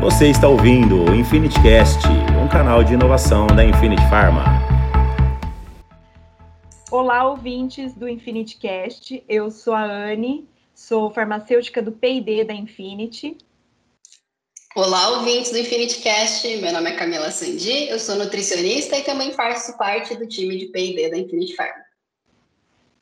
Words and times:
Você 0.00 0.28
está 0.28 0.48
ouvindo 0.48 1.10
o 1.10 1.12
Infinity 1.12 1.60
Cast, 1.60 2.06
um 2.40 2.48
canal 2.48 2.84
de 2.84 2.94
inovação 2.94 3.48
da 3.48 3.64
Infinity 3.64 4.02
Pharma. 4.08 4.44
Olá, 6.88 7.28
ouvintes 7.28 7.94
do 7.94 8.08
Infinity 8.08 8.58
Cast. 8.58 9.24
Eu 9.28 9.50
sou 9.50 9.74
a 9.74 9.82
Anne, 9.82 10.48
sou 10.72 11.10
farmacêutica 11.10 11.82
do 11.82 11.90
P&D 11.90 12.44
da 12.44 12.54
Infinity. 12.54 13.38
Olá, 14.76 15.18
ouvintes 15.18 15.50
do 15.50 15.58
Infinity 15.58 16.00
Cast. 16.00 16.46
Meu 16.58 16.72
nome 16.72 16.90
é 16.90 16.96
Camila 16.96 17.32
Sandi, 17.32 17.88
eu 17.88 17.98
sou 17.98 18.14
nutricionista 18.14 18.96
e 18.96 19.02
também 19.02 19.32
faço 19.32 19.76
parte 19.76 20.14
do 20.14 20.28
time 20.28 20.56
de 20.58 20.66
P&D 20.66 21.10
da 21.10 21.18
Infinity 21.18 21.56
Pharma. 21.56 21.82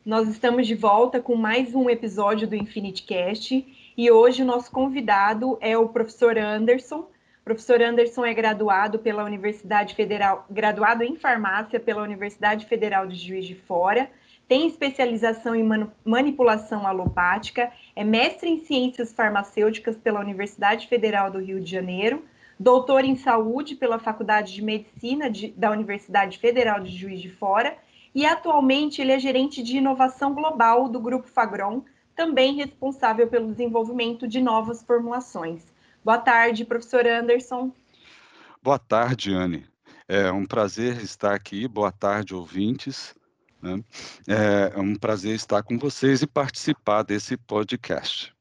Nós 0.02 0.28
estamos 0.28 0.66
de 0.66 0.74
volta 0.74 1.20
com 1.20 1.36
mais 1.36 1.74
um 1.74 1.90
episódio 1.90 2.48
do 2.48 2.56
Infinity 2.56 3.02
Cast 3.02 3.75
e 3.96 4.10
hoje 4.10 4.42
o 4.42 4.46
nosso 4.46 4.70
convidado 4.70 5.56
é 5.60 5.76
o 5.78 5.88
professor 5.88 6.36
Anderson. 6.36 7.08
O 7.40 7.44
professor 7.44 7.80
Anderson 7.80 8.26
é 8.26 8.34
graduado 8.34 8.98
pela 8.98 9.24
Universidade 9.24 9.94
Federal, 9.94 10.44
graduado 10.50 11.02
em 11.02 11.16
farmácia 11.16 11.80
pela 11.80 12.02
Universidade 12.02 12.66
Federal 12.66 13.06
de 13.06 13.16
Juiz 13.16 13.46
de 13.46 13.54
Fora, 13.54 14.10
tem 14.48 14.66
especialização 14.66 15.54
em 15.54 15.88
manipulação 16.04 16.86
alopática, 16.86 17.72
é 17.96 18.04
mestre 18.04 18.48
em 18.48 18.58
ciências 18.58 19.12
farmacêuticas 19.12 19.96
pela 19.96 20.20
Universidade 20.20 20.86
Federal 20.86 21.30
do 21.30 21.38
Rio 21.38 21.60
de 21.60 21.70
Janeiro, 21.70 22.24
doutor 22.58 23.04
em 23.04 23.16
saúde 23.16 23.74
pela 23.74 23.98
Faculdade 23.98 24.52
de 24.54 24.62
Medicina 24.62 25.30
de, 25.30 25.48
da 25.48 25.70
Universidade 25.70 26.38
Federal 26.38 26.80
de 26.80 26.94
Juiz 26.96 27.20
de 27.20 27.30
Fora 27.30 27.76
e 28.14 28.24
atualmente 28.24 29.02
ele 29.02 29.12
é 29.12 29.18
gerente 29.18 29.62
de 29.62 29.78
inovação 29.78 30.32
global 30.32 30.88
do 30.88 31.00
Grupo 31.00 31.28
Fagron, 31.28 31.82
também 32.16 32.56
responsável 32.56 33.28
pelo 33.28 33.52
desenvolvimento 33.52 34.26
de 34.26 34.40
novas 34.40 34.82
formulações. 34.82 35.62
Boa 36.02 36.18
tarde, 36.18 36.64
professor 36.64 37.06
Anderson. 37.06 37.70
Boa 38.62 38.78
tarde, 38.78 39.32
Anne. 39.32 39.66
É 40.08 40.32
um 40.32 40.46
prazer 40.46 40.96
estar 41.02 41.34
aqui. 41.34 41.68
Boa 41.68 41.92
tarde, 41.92 42.34
ouvintes. 42.34 43.14
Né? 43.60 43.82
É 44.26 44.80
um 44.80 44.94
prazer 44.94 45.34
estar 45.34 45.62
com 45.62 45.78
vocês 45.78 46.22
e 46.22 46.26
participar 46.26 47.02
desse 47.02 47.36
podcast. 47.36 48.34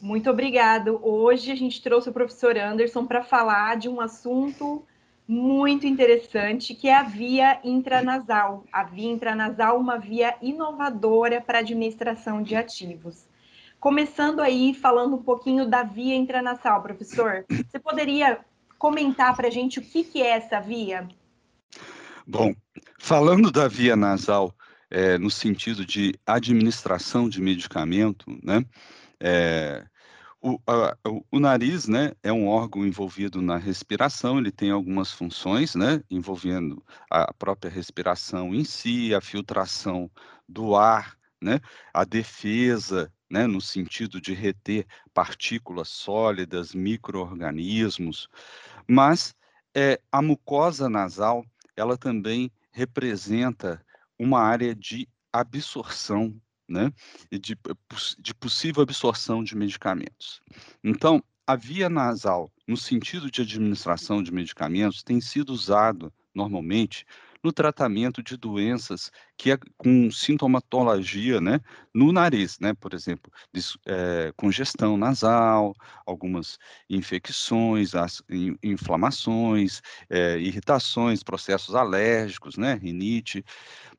Muito 0.00 0.30
obrigado. 0.30 0.98
Hoje 1.02 1.50
a 1.50 1.54
gente 1.54 1.82
trouxe 1.82 2.08
o 2.08 2.12
professor 2.12 2.56
Anderson 2.56 3.06
para 3.06 3.22
falar 3.22 3.76
de 3.76 3.88
um 3.88 4.00
assunto 4.00 4.84
muito 5.26 5.86
interessante, 5.86 6.74
que 6.74 6.88
é 6.88 6.94
a 6.94 7.02
via 7.02 7.60
intranasal. 7.64 8.64
A 8.72 8.84
via 8.84 9.10
intranasal, 9.10 9.78
uma 9.78 9.98
via 9.98 10.36
inovadora 10.42 11.40
para 11.40 11.58
administração 11.58 12.42
de 12.42 12.54
ativos. 12.54 13.24
Começando 13.80 14.40
aí, 14.40 14.74
falando 14.74 15.16
um 15.16 15.22
pouquinho 15.22 15.68
da 15.68 15.82
via 15.82 16.14
intranasal, 16.14 16.82
professor, 16.82 17.44
você 17.48 17.78
poderia 17.78 18.38
comentar 18.78 19.34
para 19.36 19.48
a 19.48 19.50
gente 19.50 19.78
o 19.78 19.82
que, 19.82 20.04
que 20.04 20.22
é 20.22 20.30
essa 20.30 20.60
via? 20.60 21.08
Bom, 22.26 22.54
falando 22.98 23.50
da 23.50 23.68
via 23.68 23.94
nasal, 23.94 24.54
é, 24.90 25.18
no 25.18 25.30
sentido 25.30 25.84
de 25.84 26.14
administração 26.26 27.28
de 27.28 27.40
medicamento, 27.40 28.24
né, 28.42 28.64
é, 29.20 29.84
o, 30.44 30.60
a, 30.66 30.94
o, 31.32 31.40
nariz, 31.40 31.88
né, 31.88 32.12
é 32.22 32.30
um 32.30 32.46
órgão 32.46 32.86
envolvido 32.86 33.40
na 33.40 33.56
respiração, 33.56 34.38
ele 34.38 34.52
tem 34.52 34.70
algumas 34.70 35.10
funções, 35.10 35.74
né, 35.74 36.02
envolvendo 36.10 36.84
a 37.10 37.32
própria 37.32 37.70
respiração 37.70 38.54
em 38.54 38.62
si, 38.62 39.14
a 39.14 39.22
filtração 39.22 40.10
do 40.46 40.76
ar, 40.76 41.16
né, 41.40 41.60
a 41.94 42.04
defesa, 42.04 43.10
né, 43.30 43.46
no 43.46 43.58
sentido 43.58 44.20
de 44.20 44.34
reter 44.34 44.86
partículas 45.14 45.88
sólidas, 45.88 46.74
microorganismos, 46.74 48.28
mas 48.86 49.34
é, 49.74 49.98
a 50.12 50.20
mucosa 50.20 50.90
nasal, 50.90 51.42
ela 51.74 51.96
também 51.96 52.52
representa 52.70 53.82
uma 54.18 54.40
área 54.40 54.74
de 54.74 55.08
absorção 55.32 56.38
né, 56.68 56.92
de, 57.30 57.56
de 58.18 58.34
possível 58.34 58.82
absorção 58.82 59.42
de 59.42 59.56
medicamentos. 59.56 60.42
Então, 60.82 61.22
a 61.46 61.56
via 61.56 61.88
nasal, 61.88 62.50
no 62.66 62.76
sentido 62.76 63.30
de 63.30 63.42
administração 63.42 64.22
de 64.22 64.32
medicamentos, 64.32 65.02
tem 65.02 65.20
sido 65.20 65.50
usado 65.50 66.12
normalmente 66.34 67.04
no 67.44 67.52
tratamento 67.52 68.22
de 68.22 68.38
doenças 68.38 69.10
que 69.36 69.52
é 69.52 69.58
com 69.76 70.10
sintomatologia, 70.10 71.42
né, 71.42 71.60
no 71.94 72.10
nariz, 72.10 72.58
né, 72.58 72.72
por 72.72 72.94
exemplo, 72.94 73.30
é, 73.86 74.32
congestão 74.34 74.96
nasal, 74.96 75.74
algumas 76.06 76.58
infecções, 76.88 77.94
as, 77.94 78.22
in, 78.30 78.56
inflamações, 78.62 79.82
é, 80.08 80.38
irritações, 80.38 81.22
processos 81.22 81.74
alérgicos, 81.74 82.56
né, 82.56 82.74
rinite, 82.74 83.44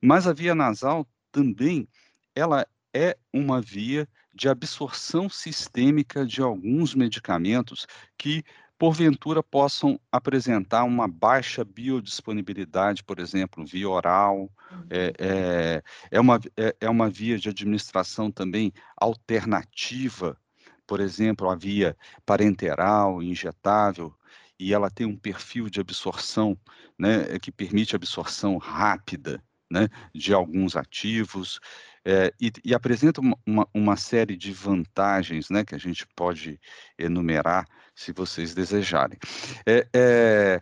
mas 0.02 0.26
a 0.26 0.34
via 0.34 0.56
nasal 0.56 1.08
também 1.32 1.88
ela 2.36 2.68
é 2.94 3.18
uma 3.34 3.62
via 3.62 4.08
de 4.34 4.50
absorção 4.50 5.30
sistêmica 5.30 6.26
de 6.26 6.42
alguns 6.42 6.94
medicamentos 6.94 7.88
que, 8.18 8.44
porventura, 8.78 9.42
possam 9.42 10.00
apresentar 10.12 10.84
uma 10.84 11.08
baixa 11.08 11.64
biodisponibilidade, 11.64 13.04
por 13.04 13.20
exemplo, 13.20 13.66
via 13.66 13.90
oral, 13.90 14.50
é, 14.90 15.14
é, 15.18 15.84
é, 16.12 16.20
uma, 16.20 16.40
é, 16.58 16.76
é 16.82 16.90
uma 16.90 17.10
via 17.10 17.38
de 17.38 17.48
administração 17.48 18.30
também 18.30 18.74
alternativa, 18.98 20.38
por 20.86 21.00
exemplo, 21.00 21.50
a 21.50 21.56
via 21.56 21.98
parenteral, 22.26 23.24
injetável, 23.24 24.14
e 24.60 24.74
ela 24.74 24.90
tem 24.90 25.06
um 25.06 25.18
perfil 25.18 25.70
de 25.70 25.80
absorção 25.80 26.58
né, 26.98 27.40
que 27.40 27.52
permite 27.52 27.96
absorção 27.96 28.58
rápida 28.58 29.42
né, 29.70 29.90
de 30.14 30.34
alguns 30.34 30.76
ativos 30.76 31.60
é, 32.06 32.32
e, 32.40 32.52
e, 32.64 32.74
apresenta 32.74 33.20
uma, 33.20 33.68
uma, 33.74 33.96
série 33.96 34.38
de 34.38 34.54
vantagens 34.54 35.50
né, 35.50 35.66
que 35.66 35.74
a 35.74 35.78
gente 35.78 36.06
pode 36.16 36.60
enumerar 36.98 37.68
se 37.96 38.12
vocês 38.12 38.54
desejarem. 38.54 39.18
É, 39.66 39.88
é, 39.94 40.62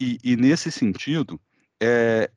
e, 0.00 0.18
e, 0.24 0.36
nesse 0.36 0.72
sentido, 0.72 1.38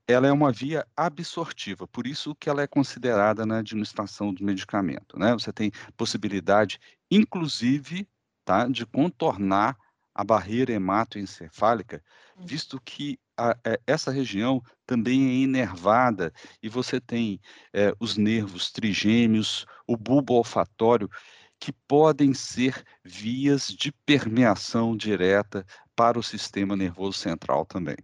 ela 0.08 0.28
é 0.28 0.32
uma 0.32 0.52
via 0.52 0.86
absortiva, 0.96 1.88
por 1.88 2.06
isso 2.06 2.36
que 2.36 2.48
ela 2.48 2.62
é 2.62 2.68
considerada 2.68 3.44
na 3.44 3.58
administração 3.58 4.32
do 4.32 4.44
medicamento. 4.44 5.18
Né? 5.18 5.34
Você 5.34 5.52
tem 5.52 5.72
possibilidade, 5.98 6.80
inclusive, 7.10 8.08
tá, 8.46 8.68
de 8.68 8.86
contornar 8.86 9.76
a 10.14 10.24
barreira 10.24 10.74
hematoencefálica, 10.74 12.04
hum. 12.38 12.46
visto 12.46 12.80
que 12.82 13.18
a, 13.38 13.58
é, 13.66 13.80
essa 13.88 14.12
região 14.12 14.62
também 14.92 15.30
é 15.30 15.34
inervada 15.36 16.34
e 16.62 16.68
você 16.68 17.00
tem 17.00 17.40
é, 17.72 17.94
os 17.98 18.18
nervos 18.18 18.70
trigêmeos, 18.70 19.66
o 19.88 19.96
bulbo 19.96 20.34
olfatório, 20.34 21.10
que 21.58 21.72
podem 21.72 22.34
ser 22.34 22.84
vias 23.02 23.68
de 23.68 23.90
permeação 24.06 24.98
direta 24.98 25.66
para 25.96 26.20
o 26.20 26.24
sistema 26.24 26.76
nervoso 26.76 27.18
central 27.18 27.66
também. 27.66 27.96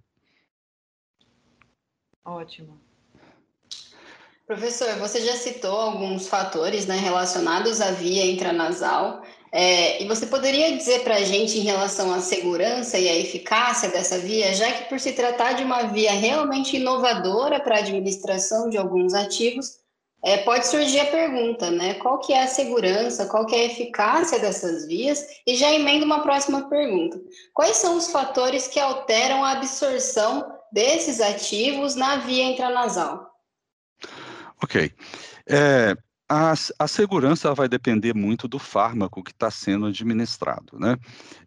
Ótimo. 2.24 2.80
Professor, 4.46 4.96
você 4.96 5.20
já 5.26 5.36
citou 5.36 5.78
alguns 5.78 6.30
fatores 6.30 6.86
né, 6.86 6.96
relacionados 6.96 7.82
à 7.82 7.92
via 7.92 8.26
intranasal 8.26 9.26
é, 9.60 10.04
e 10.04 10.08
você 10.08 10.28
poderia 10.28 10.78
dizer 10.78 11.04
para 11.04 11.16
a 11.16 11.24
gente 11.24 11.58
em 11.58 11.64
relação 11.64 12.14
à 12.14 12.20
segurança 12.20 13.00
e 13.00 13.10
à 13.10 13.16
eficácia 13.16 13.90
dessa 13.90 14.20
via, 14.20 14.54
já 14.54 14.72
que 14.72 14.88
por 14.88 15.00
se 15.00 15.14
tratar 15.14 15.54
de 15.54 15.64
uma 15.64 15.82
via 15.88 16.12
realmente 16.12 16.78
inovadora 16.78 17.60
para 17.60 17.78
a 17.78 17.80
administração 17.80 18.70
de 18.70 18.78
alguns 18.78 19.16
ativos, 19.16 19.80
é, 20.24 20.38
pode 20.38 20.68
surgir 20.68 21.00
a 21.00 21.08
pergunta, 21.08 21.72
né? 21.72 21.96
Qual 21.96 22.20
que 22.20 22.34
é 22.34 22.44
a 22.44 22.48
segurança, 22.48 23.26
qual 23.26 23.48
que 23.48 23.56
é 23.56 23.62
a 23.62 23.66
eficácia 23.66 24.38
dessas 24.38 24.86
vias? 24.86 25.26
E 25.48 25.56
já 25.56 25.74
emendo 25.74 26.06
uma 26.06 26.22
próxima 26.22 26.70
pergunta. 26.70 27.20
Quais 27.52 27.78
são 27.78 27.98
os 27.98 28.12
fatores 28.12 28.68
que 28.68 28.80
alteram 28.80 29.44
a 29.44 29.54
absorção 29.54 30.54
desses 30.72 31.20
ativos 31.20 31.96
na 31.96 32.18
via 32.18 32.44
intranasal? 32.44 33.32
Ok. 34.62 34.94
É, 35.48 35.98
a, 36.30 36.54
a, 36.80 36.88
segurança 36.88 37.54
vai 37.54 37.70
depender 37.70 38.14
muito 38.14 38.48
do 38.48 38.60
fármaco 38.60 39.24
que 39.24 39.32
está 39.32 39.50
sendo 39.50 39.86
administrado, 39.88 40.78
né? 40.80 40.98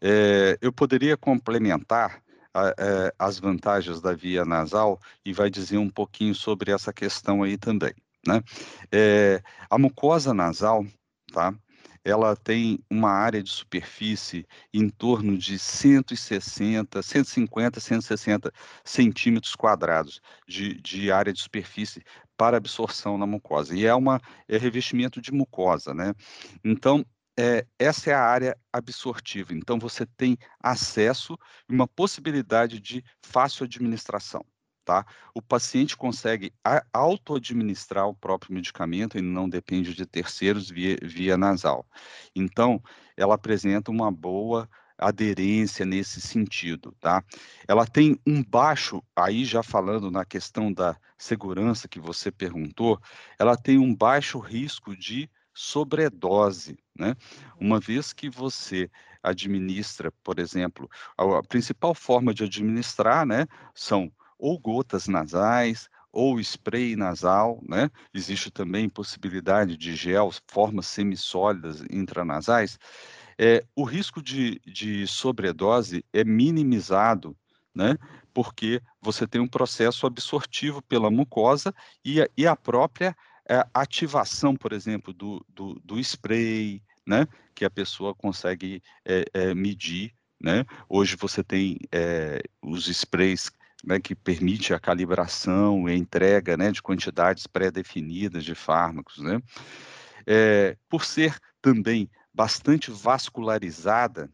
É, 0.01 0.59
eu 0.61 0.73
poderia 0.73 1.17
complementar 1.17 2.23
a, 2.55 2.69
a, 2.69 2.75
é, 2.79 3.15
as 3.19 3.39
vantagens 3.39 4.01
da 4.01 4.15
via 4.15 4.45
nasal 4.45 4.99
e 5.25 5.33
vai 5.33 5.51
dizer 5.51 5.79
um 5.79 5.91
pouquinho 5.91 6.35
sobre 6.35 6.73
essa 6.73 6.93
questão 6.93 7.43
aí 7.43 7.59
também, 7.59 7.93
né? 8.27 8.43
É, 8.91 9.43
a 9.69 9.79
mucosa 9.79 10.33
nasal, 10.33 10.87
tá? 11.33 11.55
ela 12.05 12.35
tem 12.35 12.79
uma 12.91 13.11
área 13.11 13.43
de 13.43 13.51
superfície 13.51 14.47
em 14.73 14.89
torno 14.89 15.37
de 15.37 15.59
160, 15.59 17.03
150, 17.03 17.81
160 17.81 18.53
centímetros 18.85 19.55
quadrados 19.55 20.21
de, 20.49 20.81
de 20.81 21.13
área 21.13 21.33
de 21.33 21.41
superfície 21.41 22.03
para 22.41 22.57
absorção 22.57 23.19
na 23.19 23.27
mucosa. 23.27 23.77
E 23.77 23.85
é 23.85 23.95
uma 23.95 24.19
é 24.49 24.57
revestimento 24.57 25.21
de 25.21 25.31
mucosa, 25.31 25.93
né? 25.93 26.15
Então, 26.65 27.05
é, 27.39 27.67
essa 27.79 28.11
é 28.11 28.15
a 28.15 28.23
área 28.23 28.57
absortiva. 28.73 29.53
Então, 29.53 29.79
você 29.79 30.07
tem 30.07 30.39
acesso 30.59 31.37
e 31.69 31.75
uma 31.75 31.87
possibilidade 31.87 32.81
de 32.81 33.05
fácil 33.23 33.65
administração. 33.65 34.43
Tá? 34.87 35.05
O 35.35 35.43
paciente 35.43 35.95
consegue 35.95 36.51
auto-administrar 36.91 38.09
o 38.09 38.15
próprio 38.15 38.55
medicamento 38.55 39.19
e 39.19 39.21
não 39.21 39.47
depende 39.47 39.93
de 39.93 40.07
terceiros 40.07 40.71
via, 40.71 40.97
via 41.03 41.37
nasal. 41.37 41.87
Então, 42.35 42.83
ela 43.19 43.35
apresenta 43.35 43.91
uma 43.91 44.11
boa 44.11 44.67
aderência 45.01 45.87
nesse 45.87 46.21
sentido, 46.21 46.95
tá? 47.01 47.25
Ela 47.67 47.87
tem 47.87 48.19
um 48.27 48.43
baixo, 48.43 49.03
aí 49.17 49.45
já 49.45 49.63
falando 49.63 50.11
na 50.11 50.25
questão 50.25 50.73
da 50.73 50.97
segurança 51.17 51.89
que 51.89 51.99
você 51.99 52.31
perguntou, 52.31 53.01
ela 53.39 53.57
tem 53.57 53.79
um 53.79 53.95
baixo 53.95 54.39
risco 54.39 54.97
de 54.97 55.29
sobredose, 55.55 56.79
né? 56.97 57.17
Uma 57.59 57.81
vez 57.81 58.13
que 58.13 58.29
você 58.29 58.91
administra, 59.23 60.13
por 60.23 60.39
exemplo, 60.39 60.89
a, 61.17 61.39
a 61.39 61.43
principal 61.43 61.95
forma 61.95 62.33
de 62.33 62.45
administrar, 62.45 63.27
né, 63.27 63.47
são 63.75 64.11
ou 64.39 64.59
gotas 64.59 65.07
nasais, 65.07 65.89
ou 66.13 66.41
spray 66.41 66.97
nasal, 66.97 67.63
né? 67.69 67.91
Existe 68.13 68.51
também 68.51 68.89
possibilidade 68.89 69.77
de 69.77 69.95
gel, 69.95 70.31
formas 70.47 70.87
semissólidas 70.87 71.83
intranasais 71.91 72.79
é, 73.43 73.65
o 73.75 73.85
risco 73.85 74.23
de, 74.23 74.61
de 74.67 75.07
sobredose 75.07 76.05
é 76.13 76.23
minimizado, 76.23 77.35
né? 77.75 77.97
Porque 78.35 78.83
você 79.01 79.27
tem 79.27 79.41
um 79.41 79.49
processo 79.49 80.07
absortivo 80.07 80.83
pela 80.83 81.11
mucosa 81.11 81.75
e 82.05 82.21
a, 82.21 82.29
e 82.37 82.47
a 82.47 82.55
própria 82.55 83.17
é, 83.49 83.67
ativação, 83.73 84.55
por 84.55 84.75
exemplo, 84.75 85.15
do, 85.15 85.43
do, 85.49 85.81
do, 85.83 85.99
spray, 85.99 86.83
né? 87.07 87.27
Que 87.55 87.65
a 87.65 87.71
pessoa 87.71 88.15
consegue 88.15 88.83
é, 89.07 89.25
é, 89.33 89.55
medir, 89.55 90.13
né? 90.39 90.67
Hoje 90.87 91.17
você 91.17 91.43
tem 91.43 91.79
os 92.61 92.89
sprays 92.89 93.51
né, 93.83 93.99
que 93.99 94.15
permite 94.15 94.75
a 94.75 94.79
calibração 94.79 95.89
e 95.89 95.93
a 95.93 95.97
entrega 95.97 96.59
né, 96.59 96.71
de 96.71 96.83
quantidades 96.83 97.47
pré-definidas 97.47 98.45
de 98.45 98.55
fármacos. 98.55 99.17
Né? 99.19 99.41
É, 100.27 100.77
por 100.91 101.07
ser 101.07 101.39
também 101.63 102.11
bastante 102.33 102.91
vascularizada, 102.91 104.31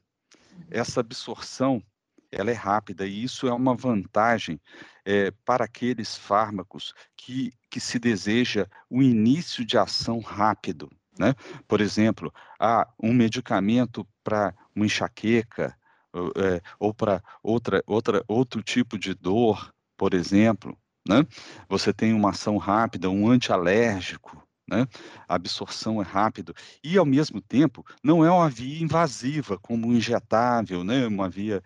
uhum. 0.53 0.67
essa 0.71 1.01
absorção 1.01 1.83
ela 2.31 2.51
é 2.51 2.55
rápida 2.55 3.07
e 3.07 3.23
isso 3.23 3.47
é 3.47 3.53
uma 3.53 3.75
vantagem 3.75 4.61
é, 5.05 5.31
para 5.45 5.65
aqueles 5.65 6.17
fármacos 6.17 6.93
que, 7.17 7.53
que 7.71 7.81
se 7.81 7.99
deseja 7.99 8.67
o 8.91 9.03
início 9.03 9.65
de 9.65 9.79
ação 9.79 10.19
rápido. 10.21 10.91
Né? 11.19 11.35
Por 11.67 11.81
exemplo, 11.81 12.33
há 12.59 12.87
um 13.03 13.13
medicamento 13.13 14.07
para 14.23 14.55
uma 14.75 14.85
enxaqueca 14.85 15.77
ou, 16.13 16.33
é, 16.37 16.61
ou 16.79 16.93
para 16.93 17.23
outra, 17.43 17.83
outra, 17.87 18.25
outro 18.29 18.63
tipo 18.63 18.99
de 18.99 19.15
dor, 19.15 19.73
por 19.97 20.13
exemplo. 20.13 20.77
Né? 21.09 21.25
Você 21.69 21.93
tem 21.93 22.13
uma 22.13 22.31
ação 22.31 22.57
rápida, 22.57 23.09
um 23.09 23.31
antialérgico, 23.31 24.46
né? 24.69 24.87
A 25.29 25.37
absorção 25.37 26.01
é 26.01 26.05
rápido 26.05 26.53
e, 26.83 26.99
ao 26.99 27.07
mesmo 27.07 27.41
tempo, 27.41 27.85
não 28.03 28.25
é 28.25 28.31
uma 28.31 28.51
via 28.51 28.83
invasiva, 28.83 29.59
como 29.59 29.93
injetável, 29.93 30.83
né? 30.83 31.07
Uma 31.07 31.29
via 31.29 31.63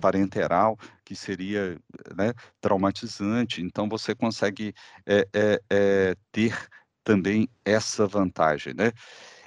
parenteral 0.00 0.78
que 1.04 1.14
seria 1.14 1.78
né, 2.16 2.32
traumatizante. 2.60 3.62
Então, 3.62 3.88
você 3.88 4.14
consegue 4.14 4.74
é, 5.06 5.28
é, 5.32 5.60
é, 5.70 6.16
ter 6.32 6.68
também 7.04 7.48
essa 7.64 8.06
vantagem, 8.06 8.74
né? 8.74 8.92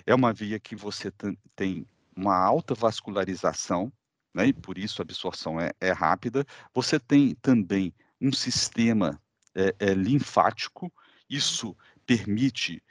É 0.06 0.14
uma 0.14 0.34
via 0.34 0.60
que 0.60 0.76
você 0.76 1.12
tem 1.56 1.88
uma 2.16 2.36
alta 2.36 2.74
vascularização, 2.74 3.92
né? 4.34 4.48
E 4.48 4.54
por 4.54 4.78
isso 4.78 5.02
a 5.02 5.04
absorção 5.04 5.60
é, 5.60 5.72
é 5.80 5.92
rápida. 5.92 6.46
Você 6.74 7.00
tem 7.00 7.36
também 7.36 7.94
um 8.20 8.32
sistema 8.32 9.22
é, 9.56 9.76
é, 9.80 9.94
linfático. 9.94 10.92
Isso 11.30 11.76
permite 12.06 12.84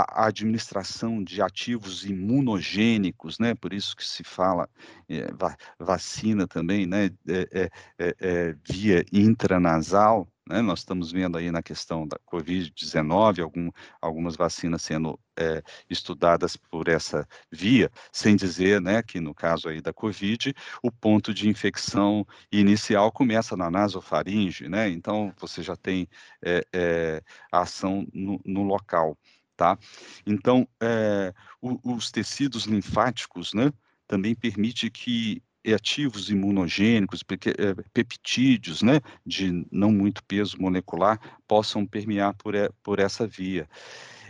a, 0.00 0.26
administração 0.26 1.22
de 1.22 1.42
ativos 1.42 2.04
imunogênicos, 2.04 3.38
né? 3.38 3.54
Por 3.54 3.72
isso 3.72 3.96
que 3.96 4.04
se 4.04 4.24
fala 4.24 4.68
é, 5.08 5.30
va 5.32 5.56
vacina 5.78 6.46
também, 6.46 6.86
né? 6.86 7.10
É, 7.28 7.70
é, 7.98 8.14
é 8.20 8.54
via 8.66 9.04
intranasal, 9.12 10.26
né? 10.48 10.60
Nós 10.60 10.80
estamos 10.80 11.12
vendo 11.12 11.38
aí 11.38 11.50
na 11.50 11.62
questão 11.62 12.06
da 12.06 12.18
Covid-19 12.30 13.42
algum, 13.42 13.70
algumas 14.00 14.36
vacinas 14.36 14.82
sendo 14.82 15.18
é, 15.38 15.62
estudadas 15.88 16.56
por 16.56 16.88
essa 16.88 17.26
via, 17.50 17.90
sem 18.10 18.34
dizer, 18.36 18.80
né, 18.80 19.02
que 19.02 19.20
no 19.20 19.34
caso 19.34 19.68
aí 19.68 19.80
da 19.80 19.92
Covid, 19.92 20.54
o 20.82 20.90
ponto 20.90 21.32
de 21.32 21.48
infecção 21.48 22.26
inicial 22.50 23.12
começa 23.12 23.56
na 23.56 23.70
nasofaringe, 23.70 24.68
né? 24.68 24.88
Então 24.88 25.32
você 25.38 25.62
já 25.62 25.76
tem 25.76 26.08
é, 26.44 27.22
a 27.50 27.60
ação 27.60 28.06
no, 28.12 28.40
no 28.44 28.62
local 28.62 29.16
tá? 29.62 29.78
Então, 30.26 30.66
é, 30.80 31.32
o, 31.60 31.78
os 31.94 32.10
tecidos 32.10 32.64
linfáticos, 32.64 33.54
né, 33.54 33.72
também 34.08 34.34
permite 34.34 34.90
que 34.90 35.40
ativos 35.72 36.28
imunogênicos, 36.28 37.20
eh, 37.30 37.84
peptídeos, 37.94 38.82
né, 38.82 39.00
de 39.24 39.64
não 39.70 39.92
muito 39.92 40.24
peso 40.24 40.60
molecular, 40.60 41.20
possam 41.46 41.86
permear 41.86 42.34
por, 42.34 42.54
por 42.82 42.98
essa 42.98 43.24
via. 43.24 43.68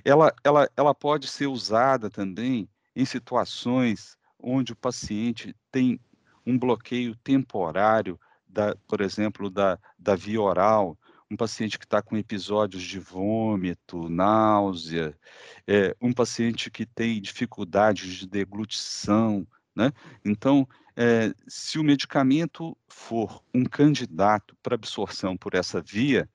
Ela, 0.04 0.34
ela, 0.44 0.68
ela 0.76 0.94
pode 0.94 1.26
ser 1.26 1.46
usada 1.46 2.10
também 2.10 2.68
em 2.94 3.06
situações 3.06 4.18
onde 4.38 4.74
o 4.74 4.76
paciente 4.76 5.56
tem 5.70 5.98
um 6.44 6.58
bloqueio 6.58 7.16
temporário, 7.24 8.20
da, 8.46 8.76
por 8.86 9.00
exemplo, 9.00 9.48
da, 9.48 9.78
da 9.98 10.14
via 10.14 10.42
oral, 10.42 10.98
um 11.32 11.36
paciente 11.36 11.78
que 11.78 11.86
está 11.86 12.02
com 12.02 12.14
episódios 12.14 12.82
de 12.82 12.98
vômito, 12.98 14.06
náusea, 14.10 15.18
é, 15.66 15.96
um 15.98 16.12
paciente 16.12 16.70
que 16.70 16.84
tem 16.84 17.22
dificuldade 17.22 18.18
de 18.18 18.26
deglutição, 18.28 19.46
né? 19.74 19.90
Então, 20.22 20.68
é, 20.94 21.32
se 21.48 21.78
o 21.78 21.82
medicamento 21.82 22.76
for 22.86 23.42
um 23.54 23.64
candidato 23.64 24.54
para 24.62 24.74
absorção 24.74 25.34
por 25.34 25.54
essa 25.54 25.80
via, 25.80 26.28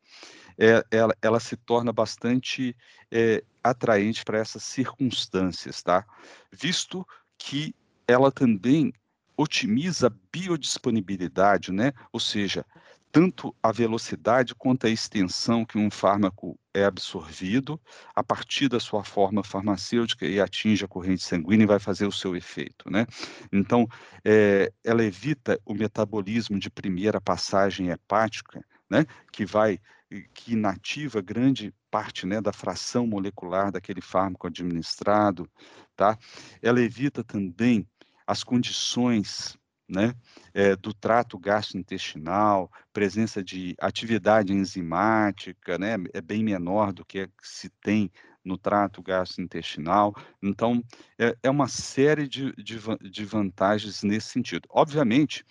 é, 0.57 0.83
ela, 0.89 1.15
ela, 1.21 1.39
se 1.39 1.55
torna 1.55 1.93
bastante 1.93 2.75
é, 3.11 3.43
atraente 3.63 4.25
para 4.25 4.39
essas 4.39 4.63
circunstâncias, 4.63 5.83
tá? 5.83 6.03
Visto 6.51 7.07
que 7.37 7.75
ela 8.07 8.31
também 8.31 8.91
otimiza 9.37 10.07
a 10.07 10.13
biodisponibilidade, 10.31 11.71
né? 11.71 11.93
Ou 12.11 12.19
seja, 12.19 12.65
tanto 13.11 13.55
a 13.63 13.71
velocidade 13.71 14.53
quanto 14.53 14.85
a 14.85 14.89
extensão 14.89 15.65
que 15.65 15.77
um 15.77 15.89
fármaco 15.89 16.59
é 16.73 16.83
absorvido 16.83 17.79
a 18.15 18.23
partir 18.23 18.67
da 18.67 18.79
sua 18.79 19.03
forma 19.03 19.43
farmacêutica 19.43 20.25
e 20.25 20.39
atinge 20.39 20.85
a 20.85 20.87
corrente 20.87 21.23
sanguínea 21.23 21.63
e 21.63 21.67
vai 21.67 21.79
fazer 21.79 22.05
o 22.05 22.11
seu 22.11 22.35
efeito, 22.35 22.89
né? 22.89 23.05
Então, 23.51 23.87
é, 24.23 24.71
ela 24.83 25.03
evita 25.03 25.59
o 25.65 25.73
metabolismo 25.73 26.59
de 26.59 26.69
primeira 26.69 27.19
passagem 27.19 27.89
hepática, 27.89 28.63
né? 28.89 29.05
Que 29.31 29.45
vai, 29.45 29.79
que 30.33 30.53
inativa 30.53 31.21
grande 31.21 31.73
parte, 31.89 32.27
né, 32.27 32.41
da 32.41 32.53
fração 32.53 33.07
molecular 33.07 33.71
daquele 33.71 34.01
fármaco 34.01 34.47
administrado, 34.47 35.49
tá? 35.95 36.17
Ela 36.61 36.81
evita 36.81 37.23
também 37.23 37.87
as 38.27 38.43
condições 38.43 39.57
né, 39.87 40.13
é, 40.53 40.75
do 40.75 40.93
trato 40.93 41.39
gastrointestinal, 41.39 42.71
presença 42.91 43.43
de 43.43 43.75
atividade 43.79 44.51
enzimática, 44.51 45.77
né, 45.77 45.95
é 46.13 46.21
bem 46.21 46.43
menor 46.43 46.91
do 46.91 47.05
que 47.05 47.29
se 47.41 47.69
tem 47.81 48.11
no 48.43 48.57
trato 48.57 49.01
gastrointestinal. 49.01 50.15
Então, 50.41 50.83
é, 51.19 51.37
é 51.43 51.49
uma 51.49 51.67
série 51.67 52.27
de, 52.27 52.53
de, 52.53 52.79
de, 53.09 53.25
vantagens 53.25 54.03
nesse 54.03 54.29
sentido. 54.29 54.67
Obviamente, 54.69 55.45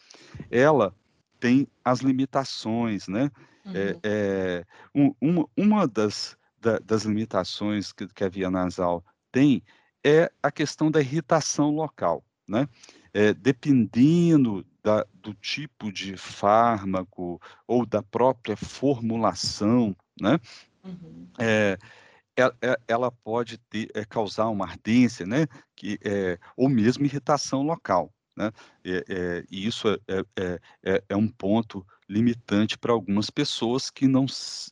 ela 0.50 0.94
tem 1.38 1.68
as 1.84 2.00
limitações, 2.00 3.06
né? 3.06 3.30
Uhum. 3.64 3.72
É, 4.02 4.64
um, 4.94 5.14
uma, 5.20 5.48
uma 5.56 5.86
das, 5.86 6.36
da, 6.58 6.78
das 6.78 7.02
limitações 7.04 7.92
que, 7.92 8.06
que 8.08 8.24
a 8.24 8.28
via 8.28 8.50
nasal 8.50 9.04
tem 9.30 9.62
é 10.02 10.30
a 10.42 10.50
questão 10.50 10.90
da 10.90 11.00
irritação 11.00 11.70
local, 11.70 12.24
né? 12.48 12.68
É, 13.16 13.32
dependendo 13.32 14.62
da, 14.84 15.06
do 15.14 15.32
tipo 15.32 15.90
de 15.90 16.18
fármaco 16.18 17.40
ou 17.66 17.86
da 17.86 18.02
própria 18.02 18.54
formulação, 18.58 19.96
né? 20.20 20.38
Uhum. 20.84 21.26
É, 21.38 21.78
ela 22.86 23.10
pode 23.10 23.56
ter, 23.56 23.90
é, 23.94 24.04
causar 24.04 24.50
uma 24.50 24.66
ardência, 24.66 25.24
né? 25.24 25.46
Que, 25.74 25.98
é, 26.04 26.38
ou 26.54 26.68
mesmo 26.68 27.06
irritação 27.06 27.62
local. 27.62 28.12
Né? 28.36 28.52
É, 28.84 29.04
é, 29.08 29.44
e 29.50 29.66
isso 29.66 29.88
é, 29.88 29.98
é, 30.84 31.02
é, 31.08 31.16
um 31.16 31.26
ponto 31.26 31.86
limitante 32.06 32.76
para 32.76 32.92
algumas 32.92 33.30
pessoas 33.30 33.88
que 33.88 34.06
não 34.06 34.28
se, 34.28 34.70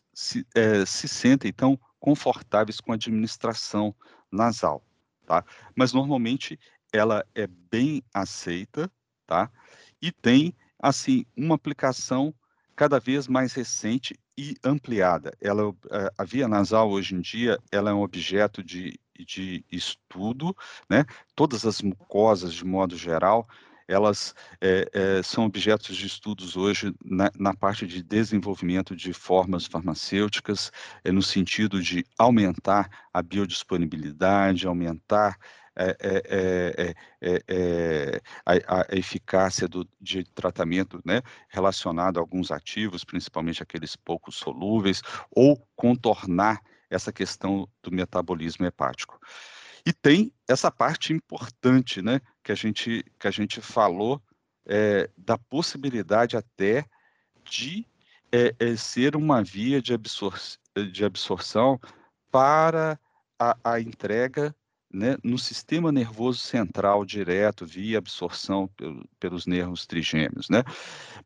se 0.86 1.08
sentem 1.08 1.50
tão 1.50 1.80
confortáveis 1.98 2.78
com 2.78 2.92
a 2.92 2.96
administração 2.96 3.94
nasal. 4.30 4.84
Tá? 5.26 5.42
Mas 5.74 5.94
normalmente 5.94 6.58
ela 6.94 7.26
é 7.34 7.48
bem 7.48 8.04
aceita, 8.14 8.88
tá? 9.26 9.50
E 10.00 10.12
tem, 10.12 10.54
assim, 10.78 11.26
uma 11.36 11.56
aplicação 11.56 12.32
cada 12.76 13.00
vez 13.00 13.26
mais 13.26 13.52
recente 13.52 14.14
e 14.38 14.54
ampliada. 14.62 15.32
Ela, 15.40 15.74
eh, 15.90 16.10
a 16.16 16.24
via 16.24 16.46
nasal, 16.46 16.88
hoje 16.90 17.16
em 17.16 17.20
dia, 17.20 17.58
ela 17.72 17.90
é 17.90 17.92
um 17.92 18.02
objeto 18.02 18.62
de, 18.62 18.96
de 19.18 19.64
estudo, 19.72 20.56
né? 20.88 21.04
Todas 21.34 21.66
as 21.66 21.82
mucosas, 21.82 22.54
de 22.54 22.64
modo 22.64 22.96
geral, 22.96 23.48
elas 23.88 24.34
é, 24.60 24.88
é, 24.92 25.22
são 25.22 25.44
objetos 25.44 25.96
de 25.96 26.06
estudos 26.06 26.56
hoje 26.56 26.94
na, 27.04 27.30
na, 27.38 27.54
parte 27.54 27.86
de 27.86 28.02
desenvolvimento 28.02 28.96
de 28.96 29.12
formas 29.12 29.66
farmacêuticas, 29.66 30.72
é, 31.02 31.12
no 31.12 31.22
sentido 31.22 31.82
de 31.82 32.04
aumentar 32.18 32.88
a 33.12 33.20
biodisponibilidade, 33.20 34.66
aumentar 34.66 35.36
é, 35.76 36.94
a, 38.44 38.52
a, 38.52 38.86
eficácia 38.96 39.66
do, 39.66 39.88
de 40.00 40.24
tratamento 40.24 41.00
né, 41.04 41.22
relacionado 41.48 42.18
a 42.18 42.20
alguns 42.20 42.50
ativos, 42.50 43.04
principalmente 43.04 43.62
aqueles 43.62 43.96
pouco 43.96 44.30
solúveis, 44.30 45.02
ou 45.30 45.56
contornar 45.74 46.60
essa 46.88 47.12
questão 47.12 47.68
do 47.82 47.90
metabolismo 47.90 48.66
hepático. 48.66 49.18
E 49.86 49.92
tem 49.92 50.32
essa 50.48 50.70
parte 50.70 51.12
importante, 51.12 52.00
né, 52.00 52.20
que 52.42 52.52
a 52.52 52.54
gente, 52.54 53.04
que 53.18 53.28
a 53.28 53.30
gente 53.30 53.60
falou, 53.60 54.22
é, 54.66 55.10
da 55.16 55.36
possibilidade 55.36 56.36
até 56.36 56.86
de 57.44 57.86
é, 58.32 58.54
é, 58.58 58.76
ser 58.76 59.14
uma 59.14 59.42
via 59.42 59.82
de, 59.82 59.92
absor 59.92 60.38
de 60.90 61.04
absorção 61.04 61.78
para 62.30 62.98
a, 63.38 63.56
a 63.62 63.80
entrega 63.80 64.54
né, 64.94 65.16
no 65.22 65.38
sistema 65.38 65.90
nervoso 65.90 66.38
central 66.38 67.04
direto, 67.04 67.66
via 67.66 67.98
absorção 67.98 68.68
pelo, 68.76 69.08
pelos 69.18 69.46
nervos 69.46 69.86
trigêmeos. 69.86 70.48
Né? 70.48 70.62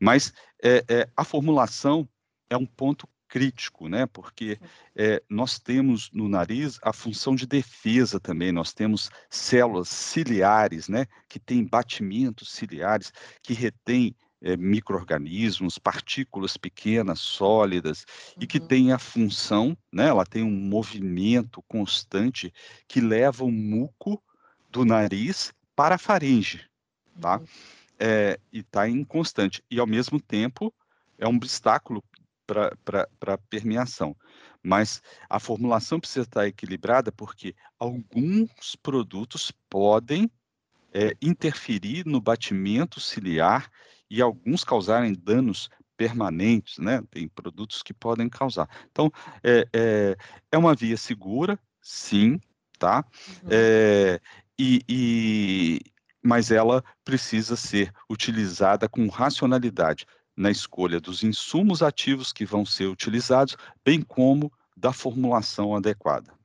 Mas 0.00 0.32
é, 0.62 0.84
é, 0.88 1.08
a 1.16 1.25
formulação 1.25 2.08
é 2.48 2.56
um 2.56 2.66
ponto 2.66 3.06
crítico, 3.28 3.88
né? 3.88 4.06
Porque 4.06 4.58
é, 4.96 5.22
nós 5.28 5.58
temos 5.58 6.10
no 6.12 6.28
nariz 6.28 6.78
a 6.82 6.94
função 6.94 7.34
de 7.34 7.46
defesa 7.46 8.18
também. 8.18 8.50
Nós 8.50 8.72
temos 8.72 9.10
células 9.28 9.88
ciliares, 9.88 10.88
né? 10.88 11.04
Que 11.28 11.38
têm 11.38 11.62
batimentos 11.62 12.50
ciliares 12.52 13.12
que 13.42 13.52
retêm 13.52 14.16
é, 14.40 14.57
microorganismos, 14.57 15.78
partículas 15.78 16.57
pequenas, 16.57 17.21
sólidas, 17.21 18.04
uhum. 18.37 18.42
e 18.42 18.47
que 18.47 18.59
uhum. 18.59 18.66
tem 18.66 18.92
a 18.92 18.99
função, 18.99 19.76
né? 19.92 20.09
Ela 20.09 20.25
tem 20.25 20.42
um 20.42 20.50
movimento 20.50 21.62
constante 21.68 22.52
que 22.87 23.00
leva 23.00 23.45
o 23.45 23.50
muco 23.50 24.23
do 24.71 24.85
nariz 24.85 25.52
para 25.75 25.97
a 25.97 25.99
faringe, 25.99 26.64
tá? 27.21 27.38
Uhum. 27.38 27.47
É, 27.99 28.38
e 28.52 28.61
está 28.61 28.88
em 28.88 29.04
constante. 29.04 29.62
E 29.71 29.80
ao 29.80 29.87
mesmo 29.87 30.21
tempo 30.21 30.73
é 31.18 31.26
um 31.26 31.37
obstáculo 31.37 32.02
para 32.47 33.35
a 33.35 33.38
permeação. 33.38 34.16
Mas 34.62 35.02
a 35.28 35.38
formulação 35.38 36.00
precisa 36.00 36.23
estar 36.23 36.47
equilibrada 36.47 37.12
porque 37.12 37.54
alguns 37.78 38.76
produtos 38.83 39.52
podem 39.68 40.30
é, 40.92 41.14
interferir 41.21 42.07
no 42.07 42.21
batimento 42.21 43.00
ciliar 43.00 43.71
e 44.10 44.22
alguns 44.22 44.64
causarem 44.64 45.12
danos 45.12 45.68
permanentes, 45.96 46.78
né? 46.78 47.02
Tem 47.10 47.28
produtos 47.28 47.82
que 47.82 47.92
podem 47.92 48.28
causar. 48.28 48.68
Então, 48.90 49.10
é, 49.42 49.66
é, 49.72 50.16
é 50.52 50.58
uma 50.58 50.74
via 50.74 50.96
segura, 50.96 51.58
sim, 51.82 52.40
tá? 52.78 53.04
Uhum. 53.42 53.48
É, 53.50 54.20
e, 54.58 54.82
e, 54.88 55.80
mas 56.22 56.50
ela 56.50 56.84
precisa 57.04 57.56
ser 57.56 57.92
utilizada 58.08 58.88
com 58.88 59.08
racionalidade 59.08 60.06
na 60.36 60.50
escolha 60.50 61.00
dos 61.00 61.24
insumos 61.24 61.82
ativos 61.82 62.32
que 62.32 62.46
vão 62.46 62.64
ser 62.64 62.86
utilizados, 62.86 63.56
bem 63.84 64.00
como 64.00 64.52
da 64.76 64.92
formulação 64.92 65.74
adequada. 65.74 66.38